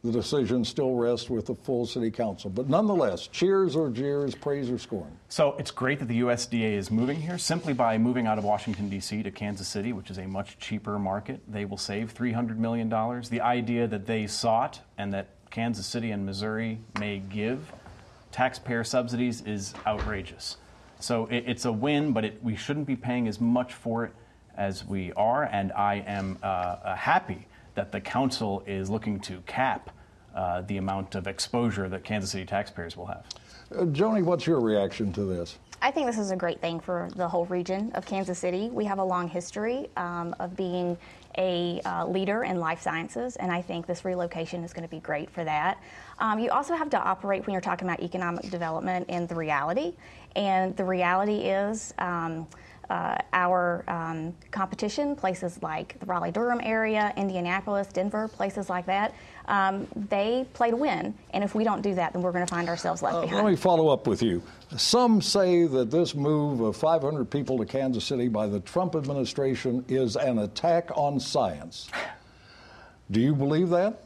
the 0.06 0.12
decision 0.12 0.64
still 0.64 0.94
rests 0.94 1.30
with 1.30 1.48
the 1.48 1.56
full 1.56 1.86
city 1.86 2.12
council. 2.12 2.52
But 2.52 2.70
nonetheless, 2.70 3.28
cheers 3.28 3.76
or 3.76 3.90
jeers, 3.90 4.36
praise 4.36 4.70
or 4.70 4.78
scorn. 4.78 5.12
So 5.30 5.56
it's 5.58 5.72
great 5.72 5.98
that 6.00 6.08
the 6.08 6.22
USDA 6.22 6.74
is 6.74 6.92
moving 6.92 7.20
here. 7.20 7.40
Simply 7.40 7.74
by 7.74 7.98
moving 7.98 8.28
out 8.28 8.38
of 8.38 8.44
Washington, 8.44 8.88
D.C. 8.88 9.24
to 9.24 9.32
Kansas 9.32 9.68
City, 9.68 9.94
which 9.94 10.12
is 10.12 10.20
a 10.20 10.28
much 10.28 10.60
cheaper 10.60 11.00
market, 11.00 11.42
they 11.48 11.66
will 11.66 11.78
save 11.78 12.14
$300 12.14 12.58
million. 12.58 12.88
The 12.88 13.42
idea 13.42 13.88
that 13.88 14.06
they 14.06 14.28
sought 14.28 14.80
and 14.98 15.12
that 15.14 15.30
Kansas 15.50 15.88
City 15.88 16.12
and 16.12 16.24
Missouri 16.24 16.78
may 17.00 17.20
give 17.20 17.72
taxpayer 18.32 18.84
subsidies 18.84 19.42
is 19.42 19.74
outrageous. 19.88 20.58
So 21.00 21.26
it, 21.28 21.46
it's 21.48 21.66
a 21.66 21.72
win, 21.72 22.12
but 22.12 22.26
it, 22.26 22.44
we 22.44 22.56
shouldn't 22.56 22.86
be 22.86 22.96
paying 22.96 23.28
as 23.28 23.42
much 23.42 23.74
for 23.74 24.06
it 24.06 24.12
as 24.56 24.86
we 24.86 25.14
are. 25.14 25.44
And 25.44 25.72
I 25.72 26.04
am 26.06 26.38
uh, 26.44 26.96
happy 26.96 27.48
that 27.76 27.92
the 27.92 28.02
council 28.02 28.64
is 28.66 28.90
looking 28.90 29.20
to 29.22 29.42
cap 29.46 29.92
uh, 30.36 30.62
the 30.62 30.78
amount 30.78 31.16
of 31.16 31.28
exposure 31.28 31.90
that 31.90 32.04
Kansas 32.04 32.32
City 32.32 32.46
taxpayers 32.46 32.96
will 32.98 33.08
have. 33.08 33.26
Uh, 33.72 33.84
Joni, 33.86 34.24
what's 34.24 34.46
your 34.46 34.60
reaction 34.60 35.12
to 35.14 35.24
this? 35.24 35.58
I 35.82 35.92
think 35.92 36.08
this 36.08 36.18
is 36.18 36.32
a 36.32 36.36
great 36.36 36.62
thing 36.62 36.80
for 36.80 37.10
the 37.16 37.28
whole 37.28 37.46
region 37.46 37.92
of 37.94 38.06
Kansas 38.06 38.40
City. 38.40 38.70
We 38.70 38.86
have 38.86 39.00
a 39.00 39.04
long 39.04 39.28
history 39.28 39.90
um, 39.98 40.36
of 40.40 40.56
being 40.56 40.98
a 41.38 41.82
uh, 41.86 42.06
leader 42.08 42.44
in 42.44 42.60
life 42.60 42.82
sciences, 42.82 43.36
and 43.36 43.52
I 43.52 43.62
think 43.62 43.86
this 43.86 44.06
relocation 44.06 44.64
is 44.64 44.74
going 44.74 44.88
to 44.88 44.90
be 44.90 45.02
great 45.02 45.30
for 45.30 45.44
that. 45.44 45.82
Um, 46.20 46.40
you 46.40 46.50
also 46.50 46.76
have 46.76 46.90
to 46.92 47.00
operate 47.00 47.46
when 47.46 47.54
you're 47.54 47.62
talking 47.62 47.88
about 47.88 48.02
economic 48.02 48.50
development 48.50 49.10
in 49.10 49.28
the 49.28 49.36
reality, 49.36 49.94
and 50.36 50.76
the 50.78 50.86
reality 50.86 51.40
is. 51.42 51.94
Um, 51.98 52.48
uh, 52.90 53.18
our 53.34 53.84
um, 53.88 54.34
competition, 54.52 55.16
places 55.16 55.62
like 55.62 56.00
the 56.00 56.06
Raleigh 56.06 56.32
Durham 56.32 56.62
area, 56.64 57.14
Indianapolis, 57.18 57.88
Denver, 57.88 58.28
places 58.28 58.70
like 58.70 58.86
that, 58.86 59.14
um, 59.48 59.88
they 60.10 60.46
play 60.54 60.72
to 60.72 60.78
win. 60.78 61.14
And 61.32 61.44
if 61.44 61.56
we 61.56 61.64
don't 61.64 61.82
do 61.82 61.96
that, 61.96 62.14
then 62.14 62.22
we're 62.22 62.32
going 62.32 62.46
to 62.46 62.54
find 62.54 62.70
ourselves 62.70 63.02
left 63.02 63.16
uh, 63.16 63.22
behind. 63.22 63.44
Let 63.44 63.52
me 63.52 63.56
follow 63.56 63.90
up 63.90 64.08
with 64.08 64.22
you. 64.22 64.42
Some 64.78 65.22
say 65.22 65.66
that 65.66 65.92
this 65.92 66.16
move 66.16 66.62
of 66.62 66.76
500 66.76 67.30
people 67.30 67.58
to 67.58 67.66
Kansas 67.66 68.04
City 68.04 68.28
by 68.28 68.48
the 68.48 68.60
Trump 68.62 68.96
administration 68.96 69.84
is 69.88 70.16
an 70.16 70.40
attack 70.40 70.90
on 70.96 71.20
science. 71.20 71.90
Do 73.12 73.20
you 73.20 73.36
believe 73.36 73.70
that? 73.70 74.05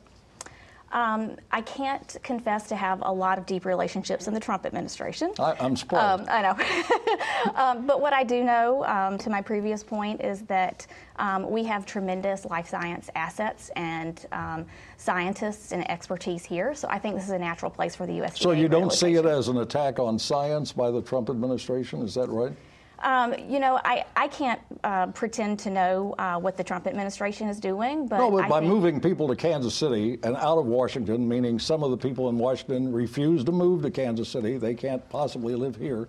Um, 0.92 1.36
I 1.52 1.62
can't 1.62 2.18
confess 2.24 2.68
to 2.70 2.76
have 2.76 3.02
a 3.04 3.12
lot 3.12 3.38
of 3.38 3.46
deep 3.46 3.66
relationships 3.66 4.28
in 4.28 4.34
the 4.34 4.40
Trump 4.40 4.66
administration. 4.66 5.34
I, 5.38 5.56
am 5.64 5.76
surprised. 5.76 6.22
Um, 6.22 6.28
I 6.30 6.42
know. 6.42 7.54
um, 7.56 7.86
but 7.86 8.02
what 8.02 8.14
I 8.14 8.24
do 8.24 8.44
know, 8.44 8.84
um, 8.86 9.18
to 9.20 9.30
my 9.30 9.42
previous 9.42 9.84
point, 9.84 10.22
is 10.22 10.42
that 10.44 10.88
um, 11.18 11.50
we 11.50 11.64
have 11.66 11.86
tremendous 11.86 12.46
life 12.46 12.68
science 12.68 13.10
assets 13.16 13.70
and 13.76 14.26
um, 14.32 14.66
scientists 14.98 15.72
and 15.72 15.90
expertise 15.92 16.44
here. 16.44 16.74
So 16.74 16.88
I 16.90 16.98
think 16.98 17.16
this 17.16 17.26
is 17.26 17.32
a 17.32 17.40
natural 17.40 17.70
place 17.70 17.96
for 17.96 18.08
the 18.08 18.14
USDA. 18.14 18.38
So 18.38 18.52
you 18.52 18.68
don't 18.68 18.92
see 18.92 19.14
it 19.16 19.26
as 19.26 19.48
an 19.48 19.58
attack 19.58 20.00
on 20.00 20.18
science 20.18 20.72
by 20.72 20.90
the 20.90 21.02
Trump 21.02 21.30
administration, 21.30 22.02
is 22.02 22.16
that 22.16 22.30
right? 22.30 22.54
Um, 23.02 23.34
you 23.48 23.60
know, 23.60 23.80
I, 23.86 24.06
I 24.16 24.28
can't 24.28 24.60
uh, 24.84 25.08
pretend 25.08 25.60
to 25.60 25.70
know 25.70 26.16
uh, 26.18 26.40
what 26.40 26.58
the 26.58 26.64
Trump 26.64 26.88
administration 26.88 27.48
is 27.48 27.60
doing, 27.60 28.08
but 28.08 28.18
no, 28.18 28.32
but 28.32 28.50
by 28.50 28.60
think... 28.60 28.72
moving 28.72 29.00
people 29.02 29.28
to 29.28 29.36
Kansas 29.36 29.76
City 29.76 30.20
and 30.24 30.36
out 30.38 30.58
of 30.58 30.66
Washington, 30.66 31.28
meaning 31.28 31.60
some 31.60 31.84
of 31.84 31.92
the 31.92 31.98
people 31.98 32.30
in 32.30 32.38
Washington 32.38 32.92
refuse 32.92 33.44
to 33.44 33.52
move 33.52 33.82
to 33.84 33.92
Kansas 33.92 34.30
City, 34.30 34.58
they 34.58 34.74
can't 34.74 35.08
possibly 35.10 35.56
live 35.56 35.76
here 35.76 36.08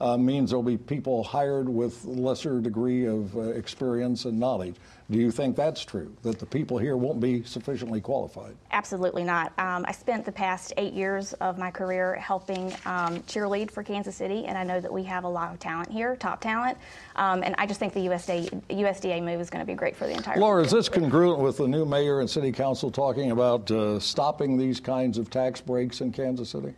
uh, 0.00 0.16
means 0.16 0.50
there'll 0.50 0.62
be 0.62 0.76
people 0.76 1.24
hired 1.24 1.68
with 1.68 2.04
lesser 2.04 2.60
degree 2.60 3.06
of 3.06 3.36
uh, 3.36 3.40
experience 3.40 4.24
and 4.24 4.38
knowledge. 4.38 4.76
Do 5.10 5.18
you 5.18 5.30
think 5.30 5.56
that's 5.56 5.82
true, 5.84 6.14
that 6.22 6.38
the 6.38 6.44
people 6.44 6.76
here 6.76 6.96
won't 6.96 7.18
be 7.18 7.42
sufficiently 7.42 8.00
qualified? 8.00 8.54
Absolutely 8.72 9.24
not. 9.24 9.58
Um, 9.58 9.86
I 9.88 9.92
spent 9.92 10.26
the 10.26 10.32
past 10.32 10.74
eight 10.76 10.92
years 10.92 11.32
of 11.34 11.56
my 11.56 11.70
career 11.70 12.16
helping 12.16 12.72
um, 12.84 13.20
cheerlead 13.22 13.70
for 13.70 13.82
Kansas 13.82 14.14
City, 14.14 14.44
and 14.44 14.58
I 14.58 14.64
know 14.64 14.80
that 14.80 14.92
we 14.92 15.02
have 15.04 15.24
a 15.24 15.28
lot 15.28 15.50
of 15.50 15.58
talent 15.58 15.90
here, 15.90 16.14
top 16.14 16.42
talent, 16.42 16.76
um, 17.16 17.42
and 17.42 17.54
I 17.56 17.66
just 17.66 17.80
think 17.80 17.94
the 17.94 18.06
USDA, 18.06 18.62
USDA 18.68 19.24
move 19.24 19.40
is 19.40 19.48
going 19.48 19.60
to 19.60 19.66
be 19.66 19.74
great 19.74 19.96
for 19.96 20.06
the 20.06 20.12
entire 20.12 20.38
Laura, 20.38 20.62
is 20.62 20.70
this 20.70 20.90
congruent 20.90 21.40
with 21.40 21.56
the 21.56 21.66
new 21.66 21.86
mayor 21.86 22.20
and 22.20 22.28
city 22.28 22.52
council 22.52 22.90
talking 22.90 23.30
about 23.30 23.70
uh, 23.70 23.98
stopping 23.98 24.58
these 24.58 24.78
kinds 24.78 25.16
of 25.16 25.30
tax 25.30 25.60
breaks 25.60 26.02
in 26.02 26.12
Kansas 26.12 26.50
City? 26.50 26.74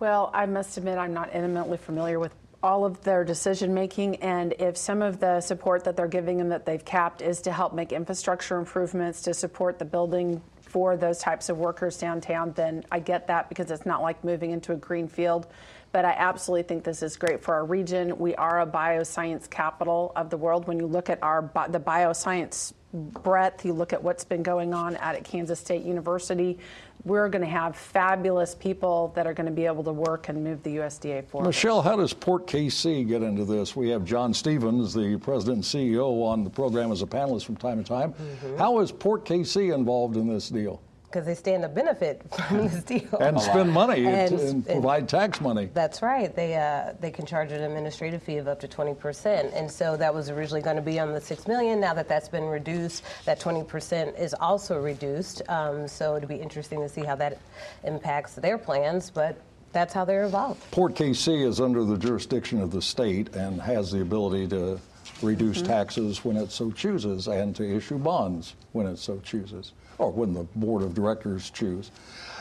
Well, 0.00 0.30
I 0.32 0.46
must 0.46 0.78
admit 0.78 0.96
I'm 0.96 1.12
not 1.12 1.34
intimately 1.34 1.76
familiar 1.76 2.18
with 2.18 2.34
all 2.62 2.86
of 2.86 3.02
their 3.02 3.22
decision 3.22 3.72
making 3.74 4.16
and 4.16 4.54
if 4.58 4.76
some 4.76 5.02
of 5.02 5.20
the 5.20 5.40
support 5.40 5.84
that 5.84 5.96
they're 5.96 6.08
giving 6.08 6.40
and 6.40 6.52
that 6.52 6.66
they've 6.66 6.84
capped 6.84 7.22
is 7.22 7.40
to 7.42 7.52
help 7.52 7.74
make 7.74 7.92
infrastructure 7.92 8.58
improvements 8.58 9.22
to 9.22 9.32
support 9.32 9.78
the 9.78 9.84
building 9.84 10.42
for 10.60 10.96
those 10.96 11.18
types 11.18 11.48
of 11.48 11.56
workers 11.56 11.96
downtown 11.96 12.52
then 12.52 12.84
I 12.92 12.98
get 12.98 13.26
that 13.28 13.48
because 13.48 13.70
it's 13.70 13.86
not 13.86 14.02
like 14.02 14.22
moving 14.24 14.50
into 14.50 14.74
a 14.74 14.76
green 14.76 15.08
field 15.08 15.46
but 15.92 16.04
I 16.04 16.12
absolutely 16.12 16.64
think 16.64 16.84
this 16.84 17.02
is 17.02 17.16
great 17.16 17.42
for 17.42 17.54
our 17.54 17.64
region. 17.64 18.16
We 18.18 18.34
are 18.36 18.60
a 18.60 18.66
bioscience 18.66 19.50
capital 19.50 20.12
of 20.14 20.30
the 20.30 20.36
world. 20.36 20.68
When 20.68 20.78
you 20.78 20.86
look 20.86 21.10
at 21.10 21.20
our 21.22 21.50
the 21.68 21.80
bioscience 21.80 22.72
breadth, 22.92 23.64
you 23.64 23.72
look 23.72 23.92
at 23.92 24.02
what's 24.02 24.24
been 24.24 24.42
going 24.42 24.74
on 24.74 24.96
out 24.96 25.14
at 25.14 25.24
Kansas 25.24 25.58
State 25.60 25.84
University, 25.84 26.58
we're 27.04 27.28
going 27.28 27.42
to 27.42 27.48
have 27.48 27.76
fabulous 27.76 28.54
people 28.54 29.12
that 29.14 29.26
are 29.26 29.32
going 29.32 29.46
to 29.46 29.52
be 29.52 29.64
able 29.64 29.82
to 29.84 29.92
work 29.92 30.28
and 30.28 30.44
move 30.44 30.62
the 30.62 30.76
USDA 30.76 31.24
forward. 31.24 31.46
Michele, 31.46 31.80
how 31.80 31.96
does 31.96 32.12
Port 32.12 32.46
KC 32.46 33.08
get 33.08 33.22
into 33.22 33.44
this? 33.44 33.74
We 33.74 33.88
have 33.90 34.04
John 34.04 34.34
Stevens, 34.34 34.92
the 34.92 35.16
president 35.18 35.56
and 35.56 35.64
CEO, 35.64 36.22
on 36.22 36.44
the 36.44 36.50
program 36.50 36.92
as 36.92 37.02
a 37.02 37.06
panelist 37.06 37.44
from 37.44 37.56
time 37.56 37.82
to 37.82 37.88
time. 37.88 38.12
Mm-hmm. 38.12 38.58
How 38.58 38.80
is 38.80 38.92
Port 38.92 39.24
KC 39.24 39.74
involved 39.74 40.16
in 40.16 40.28
this 40.28 40.48
deal? 40.48 40.82
Because 41.10 41.26
they 41.26 41.34
stand 41.34 41.62
to 41.62 41.68
benefit 41.68 42.22
from 42.48 42.68
this 42.68 42.82
deal 42.84 43.16
and 43.18 43.40
spend 43.40 43.70
money 43.70 44.06
and, 44.06 44.32
and 44.32 44.66
provide 44.66 45.08
tax 45.08 45.40
money. 45.40 45.68
That's 45.74 46.02
right. 46.02 46.34
They 46.34 46.56
uh, 46.56 46.94
they 47.00 47.10
can 47.10 47.26
charge 47.26 47.52
an 47.52 47.62
administrative 47.62 48.22
fee 48.22 48.36
of 48.36 48.48
up 48.48 48.60
to 48.60 48.68
20 48.68 48.94
percent, 48.94 49.52
and 49.54 49.70
so 49.70 49.96
that 49.96 50.14
was 50.14 50.30
originally 50.30 50.62
going 50.62 50.76
to 50.76 50.82
be 50.82 51.00
on 51.00 51.12
the 51.12 51.20
six 51.20 51.46
million. 51.46 51.80
Now 51.80 51.94
that 51.94 52.08
that's 52.08 52.28
been 52.28 52.44
reduced, 52.44 53.02
that 53.24 53.40
20 53.40 53.64
percent 53.64 54.16
is 54.16 54.34
also 54.34 54.78
reduced. 54.78 55.42
Um, 55.48 55.88
so 55.88 56.16
it'll 56.16 56.28
be 56.28 56.36
interesting 56.36 56.80
to 56.80 56.88
see 56.88 57.02
how 57.02 57.16
that 57.16 57.38
impacts 57.84 58.34
their 58.34 58.58
plans, 58.58 59.10
but. 59.10 59.36
That's 59.72 59.94
how 59.94 60.04
they're 60.04 60.24
involved. 60.24 60.68
Port 60.72 60.96
KC 60.96 61.46
is 61.46 61.60
under 61.60 61.84
the 61.84 61.96
jurisdiction 61.96 62.60
of 62.60 62.72
the 62.72 62.82
state 62.82 63.36
and 63.36 63.62
has 63.62 63.92
the 63.92 64.00
ability 64.00 64.48
to 64.48 64.80
reduce 65.22 65.58
mm-hmm. 65.58 65.66
taxes 65.66 66.24
when 66.24 66.36
it 66.36 66.50
so 66.50 66.70
chooses 66.70 67.28
and 67.28 67.54
to 67.56 67.76
issue 67.76 67.98
bonds 67.98 68.54
when 68.72 68.86
it 68.86 68.98
so 68.98 69.18
chooses 69.18 69.72
or 69.98 70.10
when 70.10 70.32
the 70.32 70.44
board 70.56 70.82
of 70.82 70.94
directors 70.94 71.50
choose. 71.50 71.90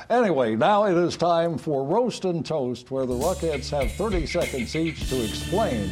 Anyway, 0.09 0.55
now 0.55 0.85
it 0.85 0.97
is 0.97 1.15
time 1.15 1.57
for 1.57 1.83
Roast 1.83 2.25
and 2.25 2.43
Toast, 2.43 2.89
where 2.89 3.05
the 3.05 3.13
Ruckettes 3.13 3.69
have 3.69 3.91
30 3.91 4.25
seconds 4.25 4.75
each 4.75 5.07
to 5.09 5.23
explain, 5.23 5.87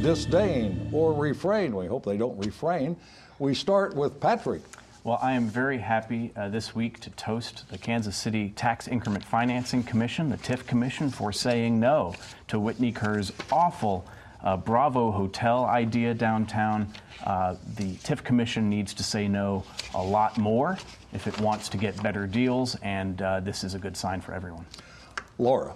disdain, 0.00 0.88
or 0.92 1.12
refrain. 1.12 1.74
We 1.74 1.86
hope 1.86 2.04
they 2.04 2.16
don't 2.16 2.38
refrain. 2.38 2.96
We 3.40 3.54
start 3.54 3.96
with 3.96 4.20
Patrick. 4.20 4.62
Well, 5.02 5.18
I 5.20 5.32
am 5.32 5.48
very 5.48 5.78
happy 5.78 6.32
uh, 6.36 6.48
this 6.48 6.74
week 6.74 7.00
to 7.00 7.10
toast 7.10 7.68
the 7.68 7.78
Kansas 7.78 8.16
City 8.16 8.50
Tax 8.50 8.86
Increment 8.86 9.24
Financing 9.24 9.82
Commission, 9.82 10.30
the 10.30 10.36
TIF 10.36 10.66
Commission, 10.66 11.10
for 11.10 11.32
saying 11.32 11.80
no 11.80 12.14
to 12.48 12.60
Whitney 12.60 12.92
Kerr's 12.92 13.32
awful 13.50 14.06
uh, 14.46 14.56
Bravo 14.56 15.10
Hotel 15.10 15.64
idea 15.64 16.14
downtown. 16.14 16.90
Uh, 17.24 17.56
the 17.74 17.96
TIF 17.96 18.22
Commission 18.22 18.70
needs 18.70 18.94
to 18.94 19.02
say 19.02 19.26
no 19.26 19.64
a 19.94 20.02
lot 20.02 20.38
more 20.38 20.78
if 21.12 21.26
it 21.26 21.38
wants 21.40 21.68
to 21.70 21.76
get 21.76 22.00
better 22.02 22.26
deals, 22.26 22.76
and 22.76 23.20
uh, 23.20 23.40
this 23.40 23.64
is 23.64 23.74
a 23.74 23.78
good 23.78 23.96
sign 23.96 24.20
for 24.20 24.32
everyone. 24.32 24.64
Laura. 25.38 25.74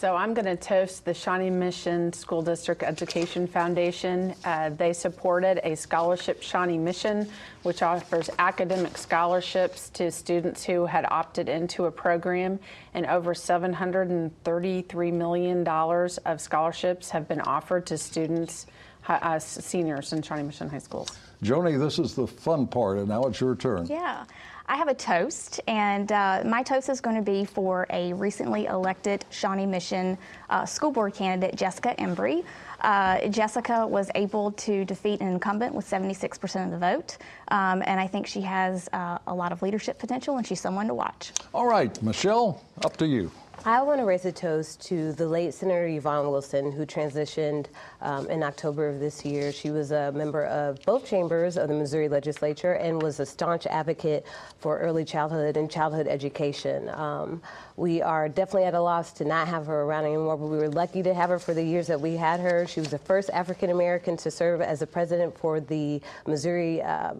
So 0.00 0.16
I'm 0.16 0.32
going 0.32 0.46
to 0.46 0.56
toast 0.56 1.04
the 1.04 1.12
Shawnee 1.12 1.50
Mission 1.50 2.10
School 2.14 2.40
District 2.40 2.82
Education 2.82 3.46
Foundation. 3.46 4.34
Uh, 4.46 4.70
they 4.70 4.94
supported 4.94 5.60
a 5.62 5.76
scholarship 5.76 6.42
Shawnee 6.42 6.78
Mission, 6.78 7.28
which 7.64 7.82
offers 7.82 8.30
academic 8.38 8.96
scholarships 8.96 9.90
to 9.90 10.10
students 10.10 10.64
who 10.64 10.86
had 10.86 11.04
opted 11.10 11.50
into 11.50 11.84
a 11.84 11.90
program, 11.90 12.58
and 12.94 13.04
over 13.04 13.34
$733 13.34 15.12
million 15.12 15.68
of 15.68 16.40
scholarships 16.40 17.10
have 17.10 17.28
been 17.28 17.42
offered 17.42 17.84
to 17.84 17.98
students, 17.98 18.68
uh, 19.06 19.38
seniors 19.38 20.14
in 20.14 20.22
Shawnee 20.22 20.44
Mission 20.44 20.70
High 20.70 20.78
Schools. 20.78 21.10
Joni, 21.42 21.78
this 21.78 21.98
is 21.98 22.14
the 22.14 22.26
fun 22.26 22.66
part, 22.66 22.96
and 22.96 23.08
now 23.08 23.24
it's 23.24 23.38
your 23.38 23.54
turn. 23.54 23.84
Yeah. 23.84 24.24
I 24.70 24.76
have 24.76 24.86
a 24.86 24.94
toast, 24.94 25.60
and 25.66 26.12
uh, 26.12 26.44
my 26.46 26.62
toast 26.62 26.88
is 26.90 27.00
going 27.00 27.16
to 27.16 27.22
be 27.22 27.44
for 27.44 27.88
a 27.90 28.12
recently 28.12 28.66
elected 28.66 29.24
Shawnee 29.28 29.66
Mission 29.66 30.16
uh, 30.48 30.64
school 30.64 30.92
board 30.92 31.12
candidate, 31.12 31.56
Jessica 31.56 31.92
Embry. 31.98 32.44
Uh, 32.80 33.26
Jessica 33.26 33.84
was 33.84 34.12
able 34.14 34.52
to 34.52 34.84
defeat 34.84 35.20
an 35.22 35.26
incumbent 35.26 35.74
with 35.74 35.90
76% 35.90 36.66
of 36.66 36.70
the 36.70 36.78
vote, 36.78 37.18
um, 37.48 37.82
and 37.84 37.98
I 37.98 38.06
think 38.06 38.28
she 38.28 38.42
has 38.42 38.88
uh, 38.92 39.18
a 39.26 39.34
lot 39.34 39.50
of 39.50 39.60
leadership 39.60 39.98
potential, 39.98 40.36
and 40.36 40.46
she's 40.46 40.60
someone 40.60 40.86
to 40.86 40.94
watch. 40.94 41.32
All 41.52 41.66
right, 41.66 42.00
Michele, 42.00 42.62
up 42.84 42.96
to 42.98 43.08
you. 43.08 43.32
I 43.66 43.82
want 43.82 44.00
to 44.00 44.06
raise 44.06 44.24
a 44.24 44.32
toast 44.32 44.80
to 44.86 45.12
the 45.12 45.28
late 45.28 45.52
Senator 45.52 45.86
Yvonne 45.86 46.30
Wilson, 46.30 46.72
who 46.72 46.86
transitioned 46.86 47.66
um, 48.00 48.26
in 48.30 48.42
October 48.42 48.88
of 48.88 49.00
this 49.00 49.22
year. 49.22 49.52
She 49.52 49.70
was 49.70 49.90
a 49.90 50.10
member 50.12 50.46
of 50.46 50.80
both 50.86 51.04
chambers 51.04 51.58
of 51.58 51.68
the 51.68 51.74
Missouri 51.74 52.08
legislature 52.08 52.72
and 52.72 53.02
was 53.02 53.20
a 53.20 53.26
staunch 53.26 53.66
advocate 53.66 54.24
for 54.58 54.78
early 54.78 55.04
childhood 55.04 55.58
and 55.58 55.70
childhood 55.70 56.06
education. 56.06 56.88
Um, 56.88 57.42
we 57.76 58.00
are 58.00 58.30
definitely 58.30 58.64
at 58.64 58.72
a 58.72 58.80
loss 58.80 59.12
to 59.14 59.26
not 59.26 59.46
have 59.46 59.66
her 59.66 59.82
around 59.82 60.06
anymore, 60.06 60.38
but 60.38 60.46
we 60.46 60.56
were 60.56 60.70
lucky 60.70 61.02
to 61.02 61.12
have 61.12 61.28
her 61.28 61.38
for 61.38 61.52
the 61.52 61.62
years 61.62 61.86
that 61.88 62.00
we 62.00 62.16
had 62.16 62.40
her. 62.40 62.66
She 62.66 62.80
was 62.80 62.88
the 62.88 62.98
first 62.98 63.28
African 63.28 63.68
American 63.68 64.16
to 64.18 64.30
serve 64.30 64.62
as 64.62 64.80
a 64.80 64.86
president 64.86 65.36
for 65.36 65.60
the 65.60 66.00
Missouri 66.26 66.80
uh, 66.80 67.12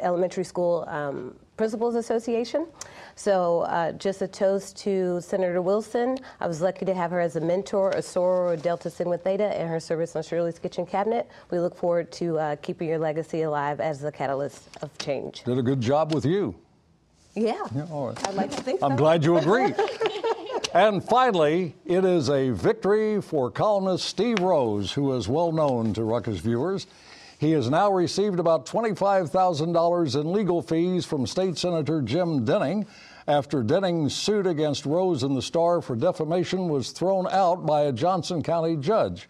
Elementary 0.00 0.44
School 0.44 0.86
um, 0.88 1.34
Principals 1.56 1.94
Association. 1.94 2.66
So, 3.14 3.60
uh, 3.62 3.92
just 3.92 4.22
a 4.22 4.28
toast 4.28 4.76
to 4.78 5.20
Senator 5.20 5.62
Wilson. 5.62 6.18
I 6.40 6.48
was 6.48 6.60
lucky 6.60 6.84
to 6.84 6.94
have 6.94 7.12
her 7.12 7.20
as 7.20 7.36
a 7.36 7.40
mentor, 7.40 7.90
a 7.90 7.98
soror, 7.98 8.60
Delta 8.60 8.90
Sigma 8.90 9.18
Theta, 9.18 9.44
and 9.56 9.68
her 9.68 9.78
service 9.78 10.16
on 10.16 10.24
Shirley's 10.24 10.58
Kitchen 10.58 10.84
Cabinet. 10.84 11.28
We 11.50 11.60
look 11.60 11.76
forward 11.76 12.10
to 12.12 12.38
uh, 12.38 12.56
keeping 12.56 12.88
your 12.88 12.98
legacy 12.98 13.42
alive 13.42 13.80
as 13.80 14.00
the 14.00 14.10
catalyst 14.10 14.68
of 14.82 14.96
change. 14.98 15.44
Did 15.44 15.58
a 15.58 15.62
good 15.62 15.80
job 15.80 16.12
with 16.12 16.24
you. 16.24 16.56
Yeah, 17.36 17.54
Yeah, 17.74 17.86
right. 17.90 18.28
I'd 18.28 18.34
like 18.34 18.50
to 18.50 18.62
think 18.62 18.82
I'm 18.82 18.92
so. 18.92 18.96
glad 18.96 19.24
you 19.24 19.36
agree. 19.38 19.74
and 20.74 21.02
finally, 21.02 21.74
it 21.84 22.04
is 22.04 22.30
a 22.30 22.50
victory 22.50 23.20
for 23.20 23.50
columnist 23.50 24.06
Steve 24.06 24.38
Rose, 24.40 24.92
who 24.92 25.12
is 25.14 25.28
well 25.28 25.50
known 25.52 25.92
to 25.94 26.02
Ruckus 26.04 26.38
viewers. 26.38 26.86
He 27.44 27.50
has 27.50 27.68
now 27.68 27.92
received 27.92 28.40
about 28.40 28.64
$25,000 28.64 30.18
in 30.18 30.32
legal 30.32 30.62
fees 30.62 31.04
from 31.04 31.26
State 31.26 31.58
Senator 31.58 32.00
Jim 32.00 32.46
Denning 32.46 32.86
after 33.28 33.62
Denning's 33.62 34.16
suit 34.16 34.46
against 34.46 34.86
Rose 34.86 35.22
and 35.22 35.36
the 35.36 35.42
Star 35.42 35.82
for 35.82 35.94
defamation 35.94 36.70
was 36.70 36.92
thrown 36.92 37.26
out 37.28 37.66
by 37.66 37.82
a 37.82 37.92
Johnson 37.92 38.42
County 38.42 38.78
judge. 38.78 39.28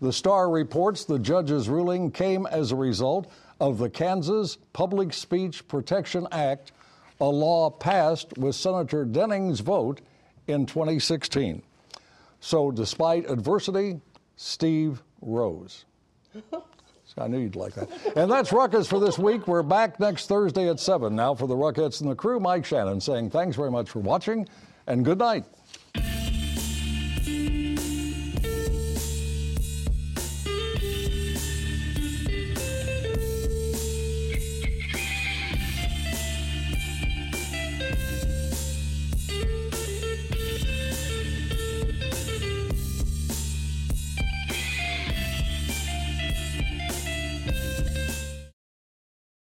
The 0.00 0.12
Star 0.12 0.48
reports 0.48 1.04
the 1.04 1.18
judge's 1.18 1.68
ruling 1.68 2.12
came 2.12 2.46
as 2.46 2.70
a 2.70 2.76
result 2.76 3.28
of 3.58 3.78
the 3.78 3.90
Kansas 3.90 4.58
Public 4.72 5.12
Speech 5.12 5.66
Protection 5.66 6.28
Act, 6.30 6.70
a 7.20 7.26
law 7.26 7.68
passed 7.68 8.38
with 8.38 8.54
Senator 8.54 9.04
Denning's 9.04 9.58
vote 9.58 10.02
in 10.46 10.66
2016. 10.66 11.64
So, 12.38 12.70
despite 12.70 13.28
adversity, 13.28 14.00
Steve 14.36 15.02
rose. 15.20 15.84
I 17.18 17.28
knew 17.28 17.38
you'd 17.38 17.56
like 17.56 17.74
that. 17.74 17.88
And 18.14 18.30
that's 18.30 18.52
Ruckus 18.52 18.86
for 18.86 19.00
this 19.00 19.18
week. 19.18 19.48
We're 19.48 19.62
back 19.62 19.98
next 19.98 20.26
Thursday 20.26 20.68
at 20.68 20.78
7. 20.78 21.16
Now, 21.16 21.34
for 21.34 21.46
the 21.46 21.54
Ruckettes 21.54 22.02
and 22.02 22.10
the 22.10 22.14
crew, 22.14 22.38
Mike 22.38 22.64
Shanin 22.64 23.00
saying 23.00 23.30
thanks 23.30 23.56
very 23.56 23.70
much 23.70 23.88
for 23.88 24.00
watching 24.00 24.46
and 24.86 25.04
good 25.04 25.18
night. 25.18 25.44